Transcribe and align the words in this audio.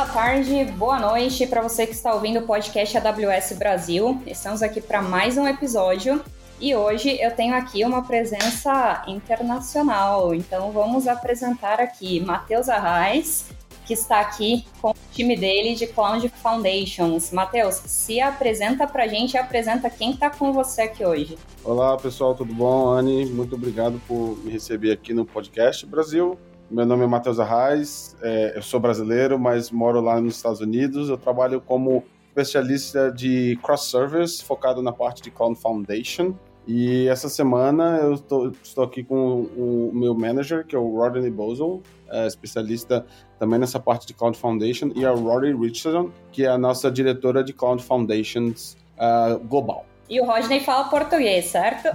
boa 0.00 0.08
tarde, 0.08 0.64
boa 0.78 0.98
noite 0.98 1.46
para 1.46 1.60
você 1.60 1.86
que 1.86 1.92
está 1.92 2.14
ouvindo 2.14 2.40
o 2.40 2.46
podcast 2.46 2.96
AWS 2.96 3.52
Brasil. 3.58 4.18
Estamos 4.26 4.62
aqui 4.62 4.80
para 4.80 5.02
mais 5.02 5.36
um 5.36 5.46
episódio 5.46 6.24
e 6.58 6.74
hoje 6.74 7.20
eu 7.20 7.30
tenho 7.32 7.54
aqui 7.54 7.84
uma 7.84 8.02
presença 8.02 9.04
internacional. 9.06 10.34
Então 10.34 10.72
vamos 10.72 11.06
apresentar 11.06 11.80
aqui 11.80 12.18
Matheus 12.18 12.70
Arraes, 12.70 13.50
que 13.84 13.92
está 13.92 14.20
aqui 14.20 14.64
com 14.80 14.92
o 14.92 14.96
time 15.12 15.36
dele 15.36 15.74
de 15.74 15.86
Cloud 15.86 16.26
Foundations. 16.42 17.30
Matheus, 17.30 17.74
se 17.74 18.22
apresenta 18.22 18.86
para 18.86 19.04
a 19.04 19.06
gente 19.06 19.34
e 19.34 19.38
apresenta 19.38 19.90
quem 19.90 20.12
está 20.12 20.30
com 20.30 20.50
você 20.50 20.80
aqui 20.80 21.04
hoje. 21.04 21.36
Olá 21.62 21.94
pessoal, 21.98 22.34
tudo 22.34 22.54
bom? 22.54 22.88
Anne, 22.88 23.26
muito 23.26 23.54
obrigado 23.54 24.00
por 24.08 24.38
me 24.42 24.50
receber 24.50 24.92
aqui 24.92 25.12
no 25.12 25.26
podcast 25.26 25.84
Brasil. 25.84 26.38
Meu 26.70 26.86
nome 26.86 27.02
é 27.02 27.06
Matheus 27.08 27.40
Arraes, 27.40 28.16
é, 28.22 28.52
eu 28.56 28.62
sou 28.62 28.78
brasileiro, 28.78 29.36
mas 29.40 29.72
moro 29.72 30.00
lá 30.00 30.20
nos 30.20 30.36
Estados 30.36 30.60
Unidos. 30.60 31.08
Eu 31.08 31.16
trabalho 31.16 31.60
como 31.60 32.04
especialista 32.28 33.10
de 33.10 33.58
cross-service, 33.60 34.44
focado 34.44 34.80
na 34.80 34.92
parte 34.92 35.20
de 35.20 35.32
Cloud 35.32 35.58
Foundation. 35.58 36.32
E 36.68 37.08
essa 37.08 37.28
semana 37.28 37.98
eu 38.00 38.16
tô, 38.16 38.52
estou 38.62 38.84
aqui 38.84 39.02
com 39.02 39.42
o 39.56 39.90
meu 39.92 40.14
manager, 40.14 40.64
que 40.64 40.76
é 40.76 40.78
o 40.78 40.96
Rodney 40.96 41.28
Bozel, 41.28 41.82
é, 42.08 42.28
especialista 42.28 43.04
também 43.36 43.58
nessa 43.58 43.80
parte 43.80 44.06
de 44.06 44.14
Cloud 44.14 44.38
Foundation, 44.38 44.92
e 44.94 45.04
a 45.04 45.10
Rory 45.10 45.52
Richardson, 45.52 46.12
que 46.30 46.44
é 46.44 46.48
a 46.48 46.58
nossa 46.58 46.88
diretora 46.88 47.42
de 47.42 47.52
Cloud 47.52 47.82
Foundations 47.82 48.76
uh, 48.96 49.40
global. 49.40 49.84
E 50.08 50.20
o 50.20 50.24
Rodney 50.24 50.60
fala 50.60 50.88
português, 50.88 51.46
certo? 51.46 51.88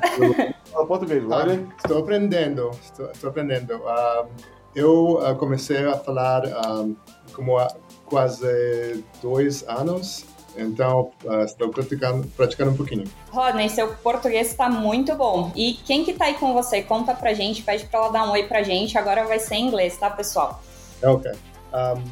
Fala 0.69 0.85
português, 0.85 1.23
Rodney. 1.23 1.65
Ah, 1.69 1.75
estou 1.77 1.99
aprendendo, 1.99 2.71
estou, 2.81 3.11
estou 3.11 3.29
aprendendo. 3.29 3.75
Uh, 3.75 4.27
eu 4.75 5.19
uh, 5.19 5.35
comecei 5.35 5.85
a 5.85 5.97
falar 5.97 6.43
um, 6.67 6.95
como 7.33 7.57
há 7.57 7.67
quase 8.05 9.03
dois 9.21 9.63
anos, 9.67 10.25
então 10.57 11.11
uh, 11.23 11.43
estou 11.43 11.69
praticando, 11.69 12.27
praticando 12.35 12.71
um 12.71 12.75
pouquinho. 12.75 13.05
Rodney, 13.29 13.69
seu 13.69 13.93
português 13.95 14.47
está 14.51 14.69
muito 14.69 15.15
bom. 15.15 15.51
E 15.55 15.73
quem 15.73 16.03
que 16.03 16.13
tá 16.13 16.25
aí 16.25 16.35
com 16.35 16.53
você? 16.53 16.81
Conta 16.81 17.13
pra 17.13 17.33
gente, 17.33 17.61
pede 17.61 17.85
pra 17.85 17.99
ela 17.99 18.09
dar 18.09 18.27
um 18.27 18.31
oi 18.31 18.43
pra 18.43 18.63
gente. 18.63 18.97
Agora 18.97 19.25
vai 19.25 19.39
ser 19.39 19.55
em 19.55 19.67
inglês, 19.67 19.97
tá, 19.97 20.09
pessoal? 20.09 20.61
Ok. 21.03 21.31
Um, 21.31 22.03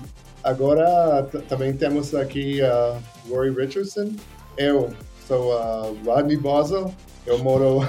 agora 0.44 1.28
também 1.48 1.74
temos 1.74 2.14
aqui 2.14 2.62
uh, 2.62 3.02
Rory 3.30 3.52
Richardson. 3.52 4.14
Eu 4.58 4.94
sou 5.28 5.54
uh, 5.54 5.98
Rodney 6.06 6.38
Boswell. 6.38 6.94
Eu 7.26 7.40
moro 7.40 7.80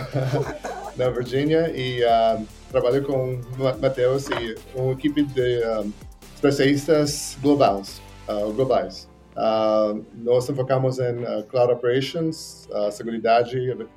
na 0.97 1.11
Virgínia 1.11 1.73
e 1.75 2.05
uh, 2.05 2.47
trabalho 2.75 3.05
com 3.05 3.41
Matheus 3.81 4.29
e 4.31 4.57
uma 4.75 4.93
equipe 4.93 5.23
de 5.23 5.65
um, 5.65 5.93
especialistas 6.35 7.39
globais. 7.41 8.03
Uh, 8.29 8.53
globais. 8.53 9.09
Uh, 9.37 10.05
nós 10.15 10.47
focamos 10.47 10.99
em 10.99 11.23
uh, 11.23 11.45
Cloud 11.45 11.73
Operations, 11.73 12.69
uh, 12.73 12.91
segurança, 12.91 13.49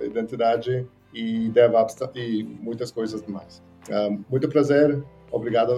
identidade 0.02 0.86
e 1.14 1.50
DevOps 1.50 1.95
e 2.14 2.44
muitas 2.44 2.92
coisas 2.92 3.23
mais. 3.28 3.64
muito 4.30 4.48
prazer, 4.50 5.02
obrigado, 5.31 5.73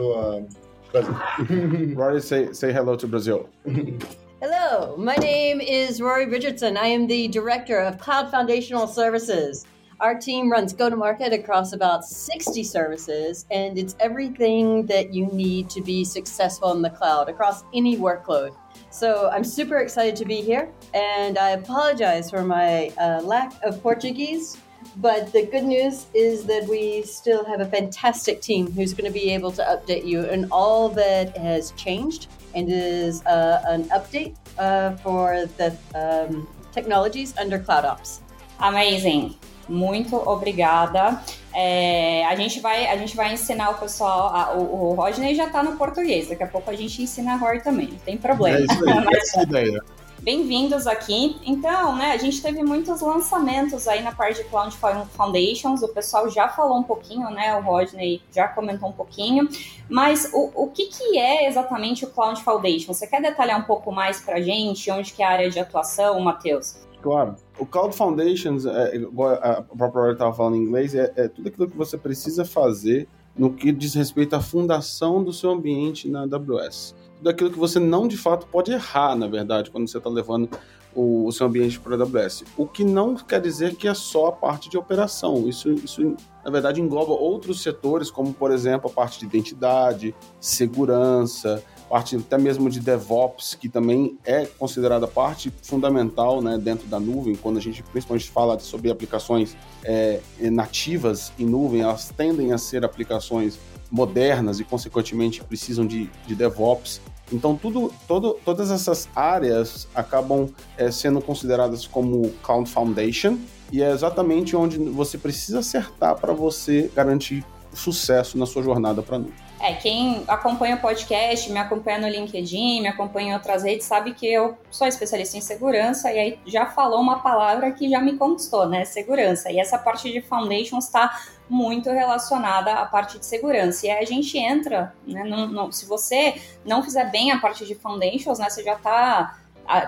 Brasil. 0.92 1.14
Rory, 1.96 2.22
say, 2.22 2.54
say 2.54 2.72
hello 2.72 2.98
to 2.98 3.08
Brazil. 3.08 3.48
Hello, 4.42 4.96
my 4.98 5.18
name 5.18 5.60
is 5.60 6.00
Rory 6.00 6.26
Richardson. 6.26 6.78
I 6.78 6.88
am 6.88 7.08
the 7.08 7.28
Director 7.28 7.78
of 7.82 7.98
Cloud 7.98 8.32
Foundational 8.32 8.88
Services. 8.88 9.66
Our 10.02 10.16
team 10.18 10.50
runs 10.50 10.72
go 10.72 10.90
to 10.90 10.96
market 10.96 11.34
across 11.34 11.74
about 11.74 12.06
60 12.06 12.64
services, 12.64 13.46
and 13.52 13.78
it's 13.78 13.98
everything 14.00 14.86
that 14.86 15.14
you 15.14 15.26
need 15.26 15.70
to 15.72 15.82
be 15.82 16.06
successful 16.06 16.72
in 16.72 16.82
the 16.82 16.90
cloud 16.90 17.28
across 17.28 17.66
any 17.74 17.98
workload. 17.98 18.56
So 18.92 19.30
I'm 19.30 19.44
super 19.44 19.80
excited 19.80 20.16
to 20.16 20.24
be 20.24 20.38
here, 20.42 20.70
and 20.94 21.38
I 21.38 21.50
apologize 21.50 22.30
for 22.30 22.46
my 22.46 22.94
uh, 22.98 23.20
lack 23.24 23.62
of 23.62 23.82
Portuguese. 23.84 24.58
But 24.96 25.34
the 25.34 25.46
good 25.46 25.66
news 25.66 26.06
is 26.14 26.46
that 26.46 26.66
we 26.70 27.02
still 27.02 27.44
have 27.44 27.60
a 27.60 27.66
fantastic 27.66 28.42
team 28.42 28.72
who's 28.72 28.94
going 28.94 29.12
to 29.12 29.20
be 29.20 29.34
able 29.34 29.52
to 29.52 29.64
update 29.64 30.06
you 30.06 30.22
on 30.22 30.48
all 30.50 30.88
that 30.90 31.36
has 31.36 31.72
changed 31.72 32.28
and 32.56 32.72
is 32.72 33.22
uh, 33.26 33.62
an 33.68 33.84
update 33.90 34.38
uh, 34.58 34.96
for 34.98 35.46
the 35.58 35.76
um, 35.94 36.48
technologies 36.72 37.36
under 37.38 37.60
CloudOps. 37.60 38.22
Amazing. 38.62 39.36
Muito 39.70 40.16
obrigada. 40.16 41.22
É, 41.54 42.26
a, 42.26 42.36
gente 42.36 42.60
vai, 42.60 42.88
a 42.88 42.98
gente 42.98 43.16
vai 43.16 43.34
ensinar 43.34 43.70
o 43.70 43.76
pessoal. 43.76 44.36
A, 44.36 44.54
o, 44.54 44.90
o 44.90 44.94
Rodney 44.96 45.36
já 45.36 45.46
está 45.46 45.62
no 45.62 45.78
português, 45.78 46.28
daqui 46.28 46.44
a 46.44 46.48
pouco 46.48 46.72
a 46.72 46.76
gente 46.76 47.02
ensina 47.02 47.34
a 47.34 47.36
Rory 47.38 47.62
também, 47.62 47.88
não 47.88 47.98
tem 48.00 48.18
problema. 48.18 48.58
É 48.58 48.62
isso 48.62 48.90
aí, 48.90 49.06
essa 49.16 49.40
é 49.40 49.44
ideia. 49.44 49.80
Bem-vindos 50.22 50.86
aqui. 50.86 51.40
Então, 51.46 51.96
né, 51.96 52.12
a 52.12 52.18
gente 52.18 52.42
teve 52.42 52.62
muitos 52.62 53.00
lançamentos 53.00 53.88
aí 53.88 54.02
na 54.04 54.12
parte 54.12 54.44
de 54.44 54.50
Cloud 54.50 54.76
Foundations. 55.12 55.82
O 55.82 55.88
pessoal 55.88 56.30
já 56.30 56.50
falou 56.50 56.78
um 56.78 56.84
pouquinho, 56.84 57.30
né? 57.30 57.56
O 57.56 57.62
Rodney 57.62 58.22
já 58.34 58.48
comentou 58.48 58.90
um 58.90 58.92
pouquinho. 58.92 59.48
Mas 59.88 60.30
o, 60.34 60.64
o 60.64 60.68
que, 60.72 60.88
que 60.88 61.18
é 61.18 61.48
exatamente 61.48 62.04
o 62.04 62.10
Cloud 62.10 62.44
Foundation? 62.44 62.94
Você 62.94 63.08
quer 63.08 63.22
detalhar 63.22 63.58
um 63.60 63.64
pouco 63.64 63.94
mais 63.94 64.20
para 64.20 64.36
a 64.36 64.42
gente? 64.42 64.92
Onde 64.92 65.14
que 65.14 65.24
é 65.24 65.26
a 65.26 65.30
área 65.30 65.50
de 65.50 65.58
atuação, 65.58 66.20
Matheus? 66.20 66.76
Claro. 67.02 67.36
O 67.58 67.66
Cloud 67.66 67.96
Foundations, 67.96 68.66
é, 68.66 69.02
a 69.42 69.62
própria 69.62 70.02
hora 70.02 70.14
estava 70.14 70.34
falando 70.34 70.56
em 70.56 70.64
inglês, 70.64 70.94
é, 70.94 71.12
é, 71.16 71.28
tudo 71.28 71.48
aquilo 71.48 71.70
que 71.70 71.78
você 71.78 71.98
precisa 71.98 72.44
fazer 72.44 73.08
no 73.38 73.54
que 73.54 73.72
diz 73.72 73.94
respeito 73.94 74.36
à 74.36 74.42
fundação 74.42 75.24
do 75.24 75.32
seu 75.32 75.52
ambiente 75.52 76.10
na 76.10 76.24
AWS. 76.24 76.96
Tudo 77.18 77.30
aquilo 77.30 77.52
que 77.52 77.60
você 77.60 77.80
não 77.80 78.08
de 78.08 78.18
fato 78.18 78.48
pode 78.48 78.72
errar, 78.72 79.16
na 79.16 79.28
verdade, 79.28 79.72
quando 79.72 79.88
você 79.88 79.98
está 79.98 80.10
levando 80.10 80.50
o, 80.94 81.26
o, 81.26 81.32
seu 81.32 81.48
ambiente 81.48 81.80
para 81.80 81.96
a 81.96 82.00
AWS. 82.00 82.44
O 82.58 82.68
que 82.68 82.84
não 82.84 83.16
quer 83.16 83.40
dizer 83.40 83.76
que 83.76 83.88
é 83.88 83.94
só 83.94 84.28
a 84.28 84.32
parte 84.32 84.70
de 84.70 84.78
operação. 84.78 85.48
Isso, 85.48 85.72
isso, 85.72 86.16
na 86.44 86.52
verdade, 86.52 86.82
engloba 86.82 87.14
outros 87.14 87.62
setores, 87.62 88.12
como, 88.12 88.34
por 88.34 88.52
exemplo, 88.52 88.90
a 88.90 88.94
parte 88.94 89.20
de 89.20 89.26
identidade, 89.26 90.14
segurança, 90.40 91.64
parte 91.90 92.16
até 92.16 92.38
mesmo 92.38 92.70
de 92.70 92.80
DevOps, 92.80 93.56
que 93.56 93.68
também 93.68 94.18
é 94.24 94.46
considerada 94.46 95.08
parte 95.08 95.52
fundamental 95.64 96.42
né, 96.42 96.58
dentro 96.58 96.88
da 96.88 97.00
nuvem, 97.00 97.36
quando 97.36 97.58
a 97.58 97.62
gente 97.62 97.82
principalmente 97.82 98.30
fala 98.30 98.60
sobre 98.60 98.92
aplicações 98.92 99.58
é, 99.84 100.22
nativas 100.40 101.34
em 101.40 101.46
nuvem, 101.46 101.82
elas 101.82 102.12
tendem 102.16 102.54
a 102.54 102.58
ser 102.58 102.86
aplicações 102.86 103.58
modernas 103.90 104.60
e, 104.60 104.64
consequentemente, 104.64 105.44
precisam 105.44 105.86
de, 105.86 106.10
de 106.28 106.36
DevOps. 106.36 107.02
Então, 107.32 107.56
tudo, 107.56 107.92
todo, 108.08 108.38
todas 108.46 108.72
essas 108.72 109.10
áreas 109.16 109.88
acabam 109.94 110.50
é, 110.78 110.92
sendo 110.92 111.20
consideradas 111.22 111.88
como 111.88 112.30
Cloud 112.44 112.70
Foundation, 112.70 113.38
e 113.72 113.82
é 113.82 113.92
exatamente 113.92 114.56
onde 114.56 114.78
você 114.78 115.18
precisa 115.18 115.60
acertar 115.60 116.16
para 116.16 116.34
você 116.34 116.92
garantir 116.96 117.46
sucesso 117.74 118.38
na 118.38 118.46
sua 118.46 118.64
jornada 118.64 119.02
para 119.02 119.20
nuvem. 119.20 119.49
É, 119.60 119.74
quem 119.74 120.24
acompanha 120.28 120.76
o 120.76 120.80
podcast, 120.80 121.52
me 121.52 121.60
acompanha 121.60 122.00
no 122.00 122.08
LinkedIn, 122.08 122.82
me 122.82 122.88
acompanha 122.88 123.32
em 123.32 123.34
outras 123.34 123.64
redes, 123.64 123.86
sabe 123.86 124.14
que 124.14 124.26
eu 124.26 124.58
sou 124.72 124.88
especialista 124.88 125.38
em 125.38 125.42
segurança 125.42 126.12
e 126.14 126.18
aí 126.18 126.40
já 126.46 126.66
falou 126.68 127.02
uma 127.02 127.20
palavra 127.20 127.70
que 127.72 127.90
já 127.90 128.00
me 128.00 128.16
conquistou, 128.16 128.70
né? 128.70 128.86
Segurança. 128.86 129.52
E 129.52 129.60
essa 129.60 129.78
parte 129.78 130.10
de 130.12 130.22
foundations 130.22 130.86
está 130.86 131.20
muito 131.50 131.90
relacionada 131.90 132.72
à 132.74 132.86
parte 132.86 133.20
de 133.20 133.26
segurança. 133.26 133.86
E 133.86 133.90
aí 133.90 134.02
a 134.02 134.08
gente 134.08 134.38
entra, 134.38 134.94
né? 135.06 135.26
No, 135.26 135.48
no, 135.48 135.72
se 135.74 135.86
você 135.86 136.42
não 136.64 136.82
fizer 136.82 137.12
bem 137.12 137.32
a 137.32 137.40
parte 137.40 137.66
de 137.66 137.76
foundations, 137.76 138.40
né? 138.40 138.50
Você 138.50 138.64
já 138.64 138.76
está 138.76 139.38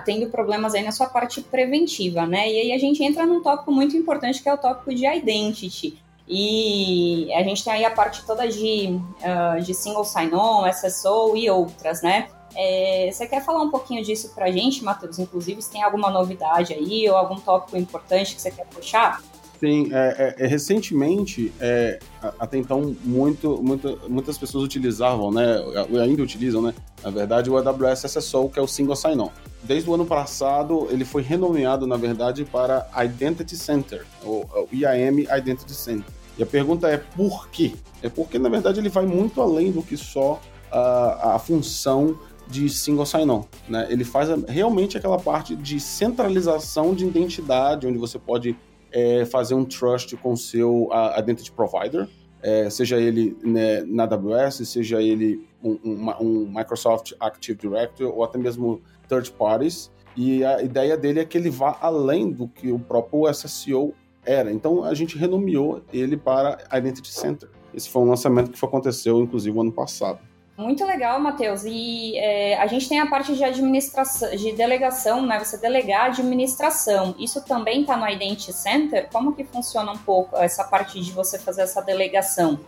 tendo 0.04 0.28
problemas 0.28 0.74
aí 0.74 0.82
na 0.82 0.92
sua 0.92 1.08
parte 1.08 1.40
preventiva, 1.40 2.26
né? 2.26 2.48
E 2.50 2.60
aí 2.60 2.72
a 2.72 2.78
gente 2.78 3.02
entra 3.02 3.26
num 3.26 3.42
tópico 3.42 3.72
muito 3.72 3.96
importante 3.96 4.42
que 4.42 4.48
é 4.48 4.54
o 4.54 4.58
tópico 4.58 4.94
de 4.94 5.06
identity. 5.06 6.01
E 6.28 7.32
a 7.34 7.42
gente 7.42 7.64
tem 7.64 7.72
aí 7.72 7.84
a 7.84 7.90
parte 7.90 8.24
toda 8.24 8.48
de, 8.48 8.98
uh, 9.20 9.60
de 9.60 9.74
single 9.74 10.04
sign-on, 10.04 10.66
SSO 10.72 11.36
e 11.36 11.50
outras, 11.50 12.02
né? 12.02 12.28
É, 12.54 13.08
você 13.10 13.26
quer 13.26 13.44
falar 13.44 13.62
um 13.62 13.70
pouquinho 13.70 14.04
disso 14.04 14.30
pra 14.34 14.50
gente, 14.50 14.84
Matheus? 14.84 15.18
Inclusive, 15.18 15.60
se 15.62 15.70
tem 15.70 15.82
alguma 15.82 16.10
novidade 16.10 16.74
aí 16.74 17.08
ou 17.08 17.16
algum 17.16 17.36
tópico 17.40 17.76
importante 17.76 18.34
que 18.34 18.42
você 18.42 18.50
quer 18.50 18.66
puxar? 18.66 19.22
Sim, 19.62 19.90
é, 19.92 20.34
é, 20.40 20.44
é 20.44 20.46
recentemente, 20.48 21.52
é, 21.60 22.00
até 22.36 22.58
então, 22.58 22.96
muito, 23.04 23.62
muito, 23.62 23.96
muitas 24.08 24.36
pessoas 24.36 24.64
utilizavam, 24.64 25.30
né, 25.30 25.62
ainda 26.02 26.20
utilizam, 26.20 26.60
né, 26.60 26.74
na 27.00 27.10
verdade, 27.10 27.48
o 27.48 27.56
AWS 27.56 28.06
SSO, 28.06 28.48
que 28.48 28.58
é 28.58 28.62
o 28.62 28.66
Single 28.66 28.96
Sign-On. 28.96 29.30
Desde 29.62 29.88
o 29.88 29.94
ano 29.94 30.04
passado, 30.04 30.88
ele 30.90 31.04
foi 31.04 31.22
renomeado, 31.22 31.86
na 31.86 31.96
verdade, 31.96 32.44
para 32.44 32.88
Identity 33.04 33.56
Center, 33.56 34.04
o, 34.24 34.44
o 34.52 34.68
IAM 34.72 35.20
Identity 35.20 35.74
Center. 35.74 36.12
E 36.36 36.42
a 36.42 36.46
pergunta 36.46 36.88
é 36.88 36.96
por 36.96 37.48
quê? 37.48 37.74
É 38.02 38.08
porque, 38.08 38.40
na 38.40 38.48
verdade, 38.48 38.80
ele 38.80 38.88
vai 38.88 39.06
muito 39.06 39.40
além 39.40 39.70
do 39.70 39.80
que 39.80 39.96
só 39.96 40.40
a, 40.72 41.36
a 41.36 41.38
função 41.38 42.18
de 42.48 42.68
single 42.68 43.06
sign-on. 43.06 43.44
Né? 43.68 43.86
Ele 43.88 44.04
faz 44.04 44.28
realmente 44.48 44.98
aquela 44.98 45.20
parte 45.20 45.54
de 45.54 45.78
centralização 45.78 46.96
de 46.96 47.06
identidade, 47.06 47.86
onde 47.86 47.96
você 47.96 48.18
pode 48.18 48.56
é, 48.92 49.24
fazer 49.24 49.54
um 49.54 49.64
trust 49.64 50.16
com 50.16 50.32
o 50.32 50.36
seu 50.36 50.84
uh, 50.84 51.18
identity 51.18 51.50
provider. 51.52 52.08
é, 52.42 52.68
seja 52.68 52.98
ele 52.98 53.36
né, 53.42 53.82
na 53.82 54.02
AWS, 54.02 54.68
seja 54.68 55.00
ele 55.00 55.46
um, 55.62 55.78
um, 55.84 56.10
um, 56.20 56.52
Microsoft 56.52 57.12
Active 57.20 57.56
Directory 57.56 58.10
ou 58.10 58.24
até 58.24 58.36
mesmo 58.36 58.82
third 59.08 59.30
parties. 59.32 59.90
E 60.16 60.44
a 60.44 60.60
ideia 60.60 60.96
dele 60.96 61.20
é 61.20 61.24
que 61.24 61.38
ele 61.38 61.48
vá 61.48 61.78
além 61.80 62.30
do 62.30 62.48
que 62.48 62.70
o 62.70 62.78
próprio 62.78 63.30
SSO 63.30 63.94
era. 64.26 64.52
Então 64.52 64.84
a 64.84 64.92
gente 64.92 65.16
renomeou 65.16 65.82
ele 65.92 66.16
para 66.16 66.58
Identity 66.72 67.12
Center. 67.12 67.48
Esse 67.72 67.88
foi 67.88 68.02
um 68.02 68.08
lançamento 68.08 68.50
que 68.50 68.62
aconteceu, 68.64 69.20
inclusive, 69.20 69.58
ano 69.58 69.72
passado. 69.72 70.20
Muito 70.62 70.84
legal, 70.84 71.20
Matheus. 71.20 71.64
E 71.64 72.16
é, 72.16 72.56
a 72.58 72.66
gente 72.66 72.88
tem 72.88 73.00
a 73.00 73.06
parte 73.06 73.34
de 73.34 73.42
administração, 73.42 74.30
de 74.36 74.52
delegação, 74.52 75.26
né? 75.26 75.38
Você 75.38 75.58
delegar 75.58 76.02
a 76.02 76.06
administração. 76.06 77.14
Isso 77.18 77.44
também 77.44 77.80
está 77.80 77.96
no 77.96 78.08
Identity 78.08 78.52
Center? 78.52 79.08
Como 79.12 79.34
que 79.34 79.44
funciona 79.44 79.90
um 79.90 79.98
pouco 79.98 80.36
essa 80.36 80.64
parte 80.64 81.00
de 81.00 81.10
você 81.10 81.38
fazer 81.38 81.62
essa 81.62 81.82
delegação? 81.82 82.60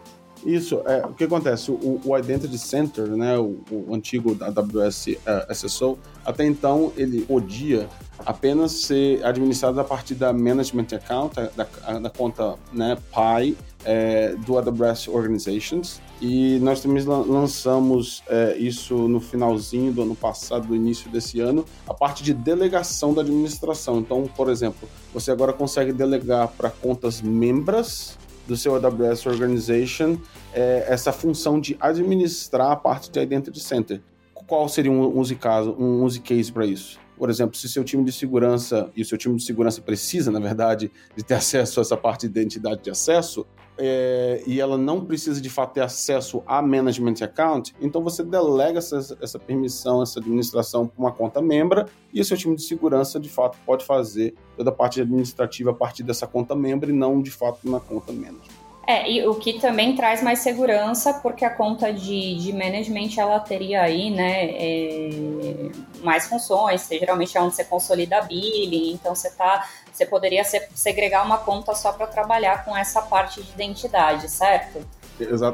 Isso, 0.45 0.83
é, 0.85 1.07
o 1.07 1.15
que 1.15 1.25
acontece? 1.25 1.71
O, 1.71 2.01
o 2.05 2.19
Identity 2.19 2.59
Center, 2.59 3.07
né, 3.07 3.39
o, 3.39 3.61
o 3.71 3.95
antigo 3.95 4.37
AWS 4.41 5.07
uh, 5.07 5.17
é, 5.27 5.55
SSO, 5.55 5.99
até 6.25 6.45
então 6.45 6.93
ele 6.97 7.23
podia 7.23 7.89
apenas 8.27 8.73
ser 8.73 9.25
administrado 9.25 9.81
a 9.81 9.85
partir 9.85 10.15
da 10.15 10.33
Management 10.33 10.89
Account, 10.93 11.35
da, 11.57 11.99
da 11.99 12.11
conta 12.11 12.57
né, 12.73 12.97
PI, 13.11 13.57
é, 13.85 14.35
do 14.37 14.59
AWS 14.59 15.09
Organizations. 15.09 16.01
E 16.21 16.59
nós 16.61 16.81
também 16.81 17.03
lançamos 17.05 18.23
é, 18.29 18.57
isso 18.57 19.09
no 19.09 19.21
finalzinho 19.21 19.93
do 19.93 20.03
ano 20.03 20.15
passado, 20.15 20.69
do 20.69 20.77
início 20.77 21.11
desse 21.11 21.41
ano, 21.41 21.65
a 21.87 21.93
parte 21.93 22.23
de 22.23 22.33
delegação 22.33 23.13
da 23.13 23.23
administração. 23.23 23.99
Então, 23.99 24.25
por 24.37 24.49
exemplo, 24.49 24.89
você 25.13 25.31
agora 25.31 25.53
consegue 25.53 25.93
delegar 25.93 26.49
para 26.49 26.71
contas 26.71 27.21
membras 27.21 28.17
do 28.47 28.57
seu 28.57 28.75
AWS 28.75 29.27
Organization 29.27 30.19
é, 30.53 30.87
essa 30.89 31.13
função 31.13 31.61
de 31.61 31.77
administrar 31.81 32.73
a 32.73 32.77
parte 32.77 33.11
de 33.11 33.21
Identity 33.21 33.61
Center. 33.61 34.01
Qual 34.47 34.69
seria 34.69 34.93
um 34.93 35.19
use 35.19 35.35
caso, 35.35 35.75
um 35.79 36.03
use 36.03 36.21
case 36.21 36.53
para 36.53 36.67
isso? 36.67 36.99
Por 37.17 37.31
exemplo, 37.31 37.57
se 37.57 37.69
seu 37.69 37.85
time 37.85 38.05
de 38.05 38.13
segurança 38.13 38.91
e 38.95 39.03
o 39.03 39.05
seu 39.05 39.17
time 39.17 39.37
de 39.37 39.45
segurança 39.45 39.81
precisa, 39.81 40.31
na 40.31 40.41
verdade, 40.41 40.91
de 41.17 41.25
ter 41.25 41.35
acesso 41.35 41.81
a 41.81 41.83
essa 41.83 41.97
parte 41.97 42.29
de 42.29 42.39
identidade 42.39 42.83
de 42.83 42.91
acesso, 42.91 43.47
é, 43.77 44.43
e 44.47 44.61
ela 44.61 44.79
não 44.79 45.05
precisa 45.05 45.41
de 45.41 45.51
fato 45.51 45.75
ter 45.75 45.83
acesso 45.83 46.43
a 46.47 46.63
management 46.63 47.17
account, 47.23 47.75
então 47.81 48.03
você 48.03 48.23
delega 48.23 48.79
essa, 48.79 49.17
essa 49.21 49.39
permissão, 49.39 50.03
essa 50.03 50.21
administração 50.21 50.87
para 50.87 51.01
uma 51.01 51.13
conta 51.13 51.43
membra 51.43 51.87
e 52.13 52.21
o 52.21 52.25
seu 52.25 52.37
time 52.37 52.55
de 52.55 52.63
segurança 52.63 53.19
de 53.19 53.29
fato 53.29 53.59
pode 53.67 53.85
fazer 53.85 54.35
toda 54.57 54.71
a 54.71 54.73
parte 54.73 55.01
administrativa 55.01 55.71
a 55.71 55.75
partir 55.75 56.03
dessa 56.03 56.27
conta 56.27 56.55
membro 56.55 56.91
e 56.91 56.93
não 56.93 57.21
de 57.21 57.31
fato 57.31 57.69
na 57.69 57.81
conta 57.81 58.13
management. 58.13 58.64
É, 58.87 59.11
e 59.11 59.27
o 59.27 59.35
que 59.35 59.59
também 59.61 59.95
traz 59.97 60.23
mais 60.23 60.41
segurança, 60.41 61.15
porque 61.15 61.45
a 61.45 61.51
conta 61.51 61.93
de, 61.93 62.35
de 62.37 62.53
management 62.53 63.11
ela 63.17 63.41
teria 63.41 63.83
aí, 63.83 64.11
né, 64.11 64.51
é, 64.51 65.71
mais 66.03 66.27
funções, 66.27 66.87
geralmente 66.89 67.37
é 67.37 67.41
onde 67.41 67.55
você 67.55 67.65
consolida 67.65 68.19
a 68.19 68.23
billing, 68.23 68.93
então 68.93 69.15
você 69.15 69.31
tá 69.31 69.67
você 69.93 70.05
poderia 70.05 70.43
segregar 70.45 71.25
uma 71.25 71.39
conta 71.39 71.73
só 71.73 71.93
para 71.93 72.09
trabalhar 72.09 72.65
com 72.65 72.77
essa 72.77 73.01
parte 73.01 73.41
de 73.41 73.53
identidade, 73.53 74.29
certo? 74.29 74.85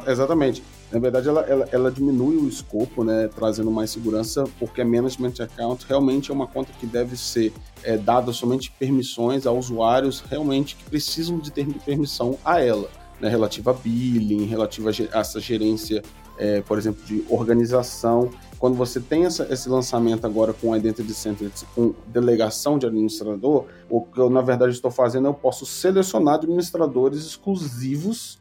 exatamente. 0.06 0.62
Na 0.90 0.98
verdade, 0.98 1.28
ela, 1.28 1.42
ela, 1.42 1.68
ela, 1.70 1.90
diminui 1.90 2.36
o 2.36 2.48
escopo, 2.48 3.04
né, 3.04 3.28
trazendo 3.28 3.70
mais 3.70 3.90
segurança, 3.90 4.44
porque 4.58 4.80
a 4.80 4.84
Management 4.84 5.34
Account 5.38 5.86
realmente 5.86 6.30
é 6.30 6.34
uma 6.34 6.46
conta 6.46 6.72
que 6.80 6.86
deve 6.86 7.16
ser 7.16 7.52
é, 7.84 7.96
dada 7.96 8.32
somente 8.32 8.72
permissões 8.72 9.46
a 9.46 9.52
usuários 9.52 10.20
realmente 10.20 10.74
que 10.74 10.84
precisam 10.84 11.38
de 11.38 11.52
ter 11.52 11.66
permissão 11.84 12.38
a 12.44 12.60
ela, 12.60 12.88
né, 13.20 13.28
relativa 13.28 13.70
a 13.70 13.74
billing, 13.74 14.46
relativa 14.46 14.90
a 15.12 15.18
essa 15.20 15.40
gerência, 15.40 16.02
é, 16.38 16.60
por 16.62 16.78
exemplo, 16.78 17.04
de 17.04 17.24
organização. 17.28 18.30
Quando 18.58 18.76
você 18.76 19.00
tem 19.00 19.24
essa, 19.24 19.46
esse 19.50 19.68
lançamento 19.68 20.26
agora 20.26 20.52
com 20.52 20.76
Identity 20.76 21.14
Center, 21.14 21.50
com 21.74 21.94
delegação 22.08 22.78
de 22.78 22.86
administrador, 22.86 23.66
o 23.88 24.02
que 24.02 24.18
eu, 24.18 24.30
na 24.30 24.40
verdade, 24.40 24.72
estou 24.72 24.90
fazendo, 24.90 25.26
eu 25.26 25.34
posso 25.34 25.64
selecionar 25.66 26.34
administradores 26.34 27.24
exclusivos 27.24 28.40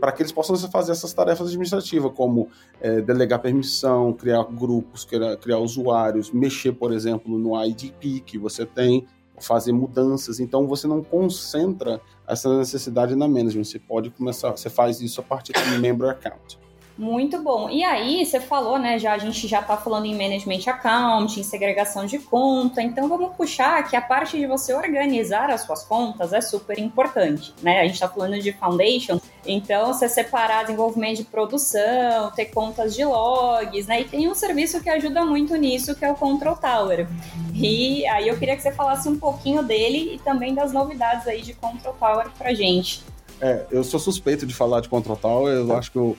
para 0.00 0.12
que 0.12 0.22
eles 0.22 0.32
possam 0.32 0.56
fazer 0.70 0.92
essas 0.92 1.12
tarefas 1.12 1.48
administrativas, 1.48 2.12
como 2.14 2.48
é, 2.80 3.00
delegar 3.00 3.40
permissão, 3.40 4.12
criar 4.12 4.42
grupos, 4.44 5.04
criar, 5.04 5.36
criar 5.36 5.58
usuários, 5.58 6.30
mexer, 6.30 6.72
por 6.72 6.92
exemplo, 6.92 7.38
no 7.38 7.62
IDP 7.64 8.20
que 8.20 8.38
você 8.38 8.64
tem, 8.64 9.06
fazer 9.40 9.72
mudanças. 9.72 10.40
Então 10.40 10.66
você 10.66 10.86
não 10.86 11.02
concentra 11.02 12.00
essa 12.26 12.56
necessidade 12.58 13.14
na 13.14 13.26
management. 13.26 13.64
Você 13.64 13.78
pode 13.78 14.10
começar, 14.10 14.50
você 14.50 14.70
faz 14.70 15.00
isso 15.00 15.20
a 15.20 15.24
partir 15.24 15.52
do 15.52 15.78
member 15.80 16.10
account. 16.10 16.58
Muito 16.98 17.40
bom. 17.40 17.70
E 17.70 17.84
aí, 17.84 18.26
você 18.26 18.40
falou, 18.40 18.76
né? 18.76 18.98
Já 18.98 19.12
a 19.12 19.18
gente 19.18 19.46
já 19.46 19.60
está 19.60 19.76
falando 19.76 20.06
em 20.06 20.18
management 20.18 20.62
account, 20.66 21.38
em 21.38 21.44
segregação 21.44 22.04
de 22.04 22.18
conta. 22.18 22.82
Então, 22.82 23.08
vamos 23.08 23.36
puxar 23.36 23.88
que 23.88 23.94
a 23.94 24.00
parte 24.00 24.36
de 24.36 24.48
você 24.48 24.74
organizar 24.74 25.48
as 25.48 25.60
suas 25.60 25.84
contas 25.84 26.32
é 26.32 26.40
super 26.40 26.76
importante, 26.76 27.54
né? 27.62 27.78
A 27.78 27.84
gente 27.84 27.94
está 27.94 28.08
falando 28.08 28.40
de 28.40 28.52
foundation, 28.52 29.20
então 29.46 29.94
você 29.94 30.08
separar 30.08 30.64
desenvolvimento 30.64 31.18
de 31.18 31.24
produção, 31.24 32.32
ter 32.34 32.46
contas 32.46 32.96
de 32.96 33.04
logs, 33.04 33.86
né? 33.86 34.00
E 34.00 34.04
tem 34.04 34.28
um 34.28 34.34
serviço 34.34 34.82
que 34.82 34.90
ajuda 34.90 35.24
muito 35.24 35.54
nisso, 35.54 35.94
que 35.94 36.04
é 36.04 36.10
o 36.10 36.16
Control 36.16 36.56
Tower. 36.56 37.06
E 37.54 38.04
aí 38.08 38.26
eu 38.26 38.36
queria 38.36 38.56
que 38.56 38.62
você 38.62 38.72
falasse 38.72 39.08
um 39.08 39.16
pouquinho 39.16 39.62
dele 39.62 40.14
e 40.14 40.18
também 40.18 40.52
das 40.52 40.72
novidades 40.72 41.28
aí 41.28 41.42
de 41.42 41.54
Control 41.54 41.94
Tower 41.94 42.26
pra 42.36 42.52
gente. 42.52 43.04
É, 43.40 43.66
eu 43.70 43.84
sou 43.84 44.00
suspeito 44.00 44.44
de 44.44 44.52
falar 44.52 44.80
de 44.80 44.88
Control 44.88 45.16
Tower, 45.16 45.54
eu 45.54 45.76
acho 45.76 45.92
que 45.92 45.96
eu 45.98 46.16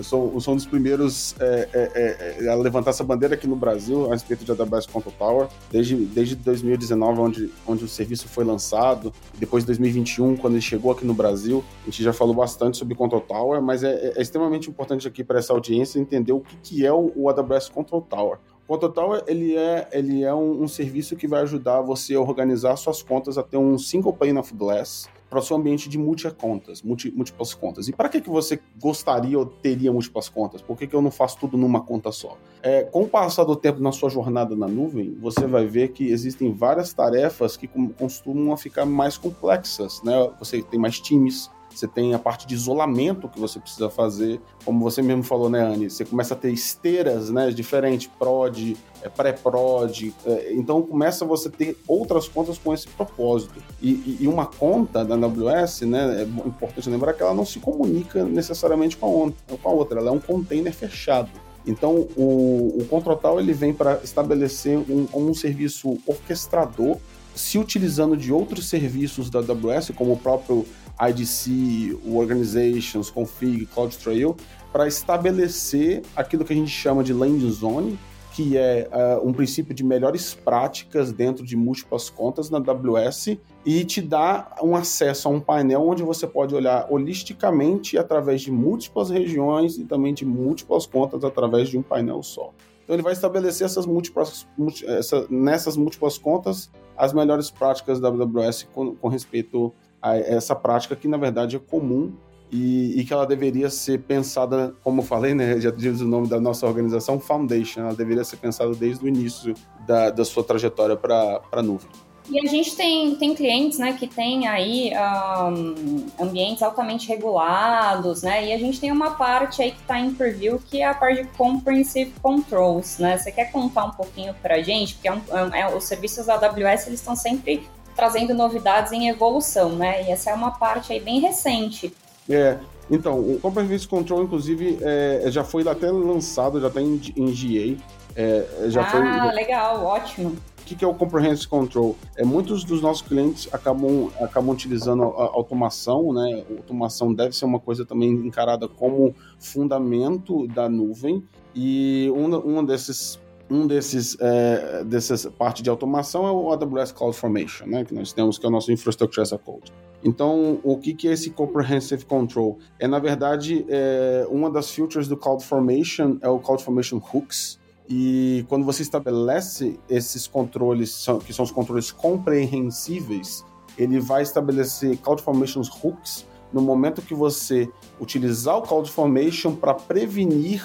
eu 0.00 0.04
sou, 0.04 0.32
eu 0.32 0.40
sou 0.40 0.54
um 0.54 0.56
dos 0.56 0.64
primeiros 0.64 1.36
é, 1.38 1.68
é, 1.74 2.36
é, 2.42 2.48
a 2.48 2.54
levantar 2.54 2.88
essa 2.88 3.04
bandeira 3.04 3.34
aqui 3.34 3.46
no 3.46 3.54
Brasil 3.54 4.06
a 4.06 4.14
respeito 4.14 4.44
de 4.44 4.50
AWS 4.50 4.86
Control 4.86 5.14
Tower, 5.18 5.48
desde, 5.70 5.94
desde 5.94 6.36
2019, 6.36 7.20
onde, 7.20 7.50
onde 7.66 7.84
o 7.84 7.88
serviço 7.88 8.26
foi 8.26 8.42
lançado, 8.42 9.12
depois 9.38 9.62
de 9.62 9.66
2021, 9.66 10.38
quando 10.38 10.54
ele 10.54 10.62
chegou 10.62 10.90
aqui 10.90 11.04
no 11.04 11.12
Brasil. 11.12 11.62
A 11.82 11.90
gente 11.90 12.02
já 12.02 12.14
falou 12.14 12.34
bastante 12.34 12.78
sobre 12.78 12.94
Control 12.94 13.20
Tower, 13.20 13.60
mas 13.60 13.84
é, 13.84 14.14
é 14.16 14.22
extremamente 14.22 14.70
importante 14.70 15.06
aqui 15.06 15.22
para 15.22 15.38
essa 15.38 15.52
audiência 15.52 15.98
entender 15.98 16.32
o 16.32 16.40
que, 16.40 16.56
que 16.62 16.86
é 16.86 16.92
o, 16.92 17.12
o 17.14 17.28
AWS 17.28 17.68
Control 17.68 18.00
Tower. 18.00 18.38
O 18.66 18.78
Tower 18.78 19.22
ele 19.26 19.54
é, 19.54 19.86
ele 19.92 20.22
é 20.22 20.32
um, 20.32 20.62
um 20.62 20.68
serviço 20.68 21.14
que 21.14 21.28
vai 21.28 21.42
ajudar 21.42 21.82
você 21.82 22.14
a 22.14 22.20
organizar 22.20 22.76
suas 22.76 23.02
contas 23.02 23.36
a 23.36 23.42
ter 23.42 23.58
um 23.58 23.76
single 23.76 24.14
pane 24.14 24.38
of 24.38 24.54
glass, 24.54 25.08
para 25.30 25.38
o 25.38 25.42
seu 25.42 25.56
ambiente 25.56 25.88
de 25.88 25.96
multi-contas, 25.96 26.82
multi, 26.82 27.10
múltiplas 27.12 27.54
contas. 27.54 27.86
E 27.86 27.92
para 27.92 28.08
que, 28.08 28.20
que 28.20 28.28
você 28.28 28.60
gostaria 28.82 29.38
ou 29.38 29.46
teria 29.46 29.92
múltiplas 29.92 30.28
contas? 30.28 30.60
Por 30.60 30.76
que, 30.76 30.88
que 30.88 30.94
eu 30.94 31.00
não 31.00 31.12
faço 31.12 31.38
tudo 31.38 31.56
numa 31.56 31.80
conta 31.80 32.10
só? 32.10 32.36
É, 32.60 32.82
com 32.82 33.04
o 33.04 33.08
passar 33.08 33.44
do 33.44 33.54
tempo 33.54 33.80
na 33.80 33.92
sua 33.92 34.10
jornada 34.10 34.56
na 34.56 34.66
nuvem, 34.66 35.16
você 35.20 35.46
vai 35.46 35.64
ver 35.64 35.92
que 35.92 36.10
existem 36.10 36.52
várias 36.52 36.92
tarefas 36.92 37.56
que 37.56 37.70
costumam 37.96 38.56
ficar 38.56 38.84
mais 38.84 39.16
complexas. 39.16 40.02
Né? 40.02 40.12
Você 40.40 40.60
tem 40.62 40.80
mais 40.80 40.98
times, 40.98 41.48
você 41.72 41.86
tem 41.86 42.14
a 42.14 42.18
parte 42.18 42.46
de 42.46 42.54
isolamento 42.54 43.28
que 43.28 43.38
você 43.38 43.58
precisa 43.58 43.88
fazer, 43.88 44.40
como 44.64 44.80
você 44.80 45.00
mesmo 45.02 45.22
falou, 45.22 45.48
né, 45.48 45.60
Anne? 45.60 45.88
Você 45.88 46.04
começa 46.04 46.34
a 46.34 46.36
ter 46.36 46.52
esteiras, 46.52 47.30
né, 47.30 47.50
diferentes, 47.50 48.10
prod, 48.18 48.76
é, 49.02 49.08
pré-prod, 49.08 50.14
é, 50.26 50.52
então 50.52 50.82
começa 50.82 51.24
você 51.24 51.48
a 51.48 51.50
ter 51.50 51.78
outras 51.86 52.28
contas 52.28 52.58
com 52.58 52.74
esse 52.74 52.88
propósito. 52.88 53.62
E, 53.80 54.18
e, 54.20 54.28
uma 54.28 54.46
conta 54.46 55.04
da 55.04 55.14
AWS, 55.14 55.82
né, 55.82 56.22
é 56.22 56.46
importante 56.46 56.88
lembrar 56.90 57.14
que 57.14 57.22
ela 57.22 57.34
não 57.34 57.46
se 57.46 57.58
comunica 57.58 58.24
necessariamente 58.24 58.96
com 58.96 59.32
a, 59.64 59.68
outra, 59.68 60.00
ela 60.00 60.10
é 60.10 60.12
um 60.12 60.20
container 60.20 60.72
fechado. 60.72 61.30
Então, 61.66 62.08
o, 62.16 62.78
o 62.80 62.86
Control 62.88 63.38
ele 63.38 63.52
vem 63.52 63.72
para 63.72 64.00
estabelecer 64.02 64.78
um, 64.78 65.06
um 65.14 65.34
serviço 65.34 65.98
orquestrador 66.06 66.96
se 67.34 67.58
utilizando 67.58 68.16
de 68.16 68.32
outros 68.32 68.68
serviços 68.68 69.30
da 69.30 69.38
AWS, 69.38 69.92
como 69.94 70.12
o 70.12 70.16
próprio 70.16 70.66
IDC, 71.08 71.98
Organizations, 72.06 73.10
Config, 73.10 73.66
CloudTrail, 73.66 74.36
para 74.72 74.86
estabelecer 74.86 76.02
aquilo 76.14 76.44
que 76.44 76.52
a 76.52 76.56
gente 76.56 76.70
chama 76.70 77.02
de 77.02 77.12
landing 77.12 77.50
zone, 77.50 77.98
que 78.32 78.56
é 78.56 78.88
uh, 78.92 79.28
um 79.28 79.32
princípio 79.32 79.74
de 79.74 79.84
melhores 79.84 80.34
práticas 80.34 81.12
dentro 81.12 81.44
de 81.44 81.56
múltiplas 81.56 82.08
contas 82.08 82.48
na 82.48 82.58
AWS 82.58 83.36
e 83.66 83.84
te 83.84 84.00
dá 84.00 84.56
um 84.62 84.76
acesso 84.76 85.28
a 85.28 85.30
um 85.30 85.40
painel 85.40 85.82
onde 85.82 86.02
você 86.02 86.26
pode 86.26 86.54
olhar 86.54 86.86
holisticamente 86.90 87.98
através 87.98 88.40
de 88.42 88.52
múltiplas 88.52 89.10
regiões 89.10 89.78
e 89.78 89.84
também 89.84 90.14
de 90.14 90.24
múltiplas 90.24 90.86
contas 90.86 91.24
através 91.24 91.68
de 91.68 91.76
um 91.76 91.82
painel 91.82 92.22
só. 92.22 92.52
Então 92.84 92.94
ele 92.94 93.02
vai 93.02 93.12
estabelecer 93.12 93.64
essas 93.64 93.84
múltiplas, 93.84 94.46
essa, 94.86 95.26
nessas 95.28 95.76
múltiplas 95.76 96.16
contas 96.16 96.70
as 96.96 97.12
melhores 97.12 97.50
práticas 97.50 97.98
da 97.98 98.08
AWS 98.08 98.68
com, 98.74 98.94
com 98.94 99.08
respeito 99.08 99.72
essa 100.02 100.54
prática 100.54 100.96
que 100.96 101.06
na 101.06 101.16
verdade 101.16 101.56
é 101.56 101.58
comum 101.58 102.12
e, 102.52 103.00
e, 103.00 103.04
que 103.04 103.12
ela 103.12 103.26
deveria 103.26 103.70
ser 103.70 104.00
pensada, 104.00 104.74
como 104.82 105.02
eu 105.02 105.04
falei, 105.04 105.34
né, 105.34 105.60
já 105.60 105.70
diz 105.70 106.00
o 106.00 106.06
nome 106.06 106.26
da 106.26 106.40
nossa 106.40 106.66
organização, 106.66 107.20
Foundation, 107.20 107.82
ela 107.82 107.94
deveria 107.94 108.24
ser 108.24 108.38
pensada 108.38 108.74
desde 108.74 109.04
o 109.04 109.08
início 109.08 109.54
da, 109.86 110.10
da 110.10 110.24
sua 110.24 110.42
trajetória 110.42 110.96
para 110.96 111.40
a 111.52 111.62
nuvem. 111.62 111.88
E 112.28 112.38
a 112.38 112.48
gente 112.48 112.76
tem, 112.76 113.16
tem 113.16 113.34
clientes, 113.34 113.78
né, 113.78 113.92
que 113.92 114.06
tem 114.06 114.46
aí 114.46 114.92
um, 114.94 116.06
ambientes 116.20 116.62
altamente 116.62 117.08
regulados, 117.08 118.22
né, 118.22 118.46
e 118.46 118.52
a 118.52 118.58
gente 118.58 118.80
tem 118.80 118.90
uma 118.90 119.12
parte 119.12 119.62
aí 119.62 119.70
que 119.70 119.80
está 119.80 119.98
em 119.98 120.12
preview 120.12 120.60
que 120.70 120.80
é 120.80 120.86
a 120.86 120.94
parte 120.94 121.22
de 121.22 121.28
Comprehensive 121.30 122.12
Controls, 122.20 122.98
né. 122.98 123.16
Você 123.16 123.30
quer 123.32 123.50
contar 123.52 123.84
um 123.84 123.90
pouquinho 123.92 124.34
para 124.34 124.56
a 124.56 124.62
gente? 124.62 124.94
Porque 124.94 125.08
é 125.08 125.12
um, 125.12 125.54
é, 125.54 125.60
é, 125.60 125.76
os 125.76 125.84
serviços 125.84 126.26
da 126.26 126.34
AWS, 126.34 126.86
eles 126.88 127.00
estão 127.00 127.16
sempre 127.16 127.68
trazendo 128.00 128.32
novidades 128.32 128.92
em 128.92 129.08
evolução, 129.08 129.70
né, 129.76 130.06
e 130.06 130.10
essa 130.10 130.30
é 130.30 130.34
uma 130.34 130.52
parte 130.52 130.90
aí 130.92 131.00
bem 131.00 131.20
recente. 131.20 131.92
É, 132.28 132.56
então, 132.90 133.20
o 133.20 133.38
Comprehensive 133.40 133.86
Control, 133.86 134.22
inclusive, 134.22 134.78
é, 134.80 135.24
já 135.26 135.44
foi 135.44 135.68
até 135.68 135.90
lançado, 135.90 136.58
já 136.60 136.68
está 136.68 136.80
em, 136.80 136.98
em 137.14 137.26
GA, 137.26 137.82
é, 138.16 138.46
já 138.68 138.80
ah, 138.80 138.86
foi, 138.86 139.32
legal, 139.32 139.84
ótimo 139.84 140.36
que, 140.70 140.76
que 140.76 140.84
é 140.84 140.88
o 140.88 140.94
Comprehensive 140.94 141.48
Control? 141.48 141.96
É, 142.16 142.24
muitos 142.24 142.62
dos 142.62 142.80
nossos 142.80 143.02
clientes 143.02 143.48
acabam, 143.52 144.08
acabam 144.20 144.50
utilizando 144.50 145.02
a 145.02 145.24
automação, 145.24 146.12
né? 146.12 146.44
A 146.48 146.52
automação 146.52 147.12
deve 147.12 147.34
ser 147.34 147.44
uma 147.44 147.58
coisa 147.58 147.84
também 147.84 148.10
encarada 148.10 148.68
como 148.68 149.14
fundamento 149.40 150.46
da 150.46 150.68
nuvem, 150.68 151.24
e 151.54 152.08
um, 152.14 152.58
um 152.58 152.64
desses 152.64 153.18
um 153.50 153.66
desses 153.66 154.16
é, 154.20 154.84
dessas 154.84 155.26
parte 155.26 155.62
de 155.62 155.68
automação 155.68 156.26
é 156.26 156.30
o 156.30 156.52
AWS 156.52 156.92
CloudFormation, 156.92 157.66
né, 157.66 157.84
que 157.84 157.92
nós 157.92 158.12
temos 158.12 158.38
que 158.38 158.46
é 158.46 158.48
o 158.48 158.52
nosso 158.52 158.70
Infrastructure 158.70 159.22
as 159.22 159.32
a 159.32 159.38
Code. 159.38 159.72
Então, 160.02 160.60
o 160.62 160.78
que, 160.78 160.94
que 160.94 161.08
é 161.08 161.12
esse 161.12 161.30
Comprehensive 161.30 162.04
Control? 162.06 162.58
É, 162.78 162.86
na 162.86 162.98
verdade, 162.98 163.66
é, 163.68 164.26
uma 164.30 164.50
das 164.50 164.70
features 164.70 165.08
do 165.08 165.16
CloudFormation 165.16 166.18
é 166.22 166.28
o 166.28 166.38
CloudFormation 166.38 167.02
Hooks, 167.12 167.58
e 167.92 168.46
quando 168.48 168.64
você 168.64 168.82
estabelece 168.82 169.80
esses 169.88 170.28
controles, 170.28 171.04
que 171.26 171.32
são 171.32 171.44
os 171.44 171.50
controles 171.50 171.90
compreensíveis, 171.90 173.44
ele 173.76 173.98
vai 173.98 174.22
estabelecer 174.22 174.96
CloudFormation 174.98 175.62
hooks 175.82 176.24
no 176.52 176.60
momento 176.60 177.02
que 177.02 177.14
você 177.14 177.68
utilizar 178.00 178.58
o 178.58 178.62
CloudFormation 178.62 179.56
para 179.56 179.74
prevenir 179.74 180.62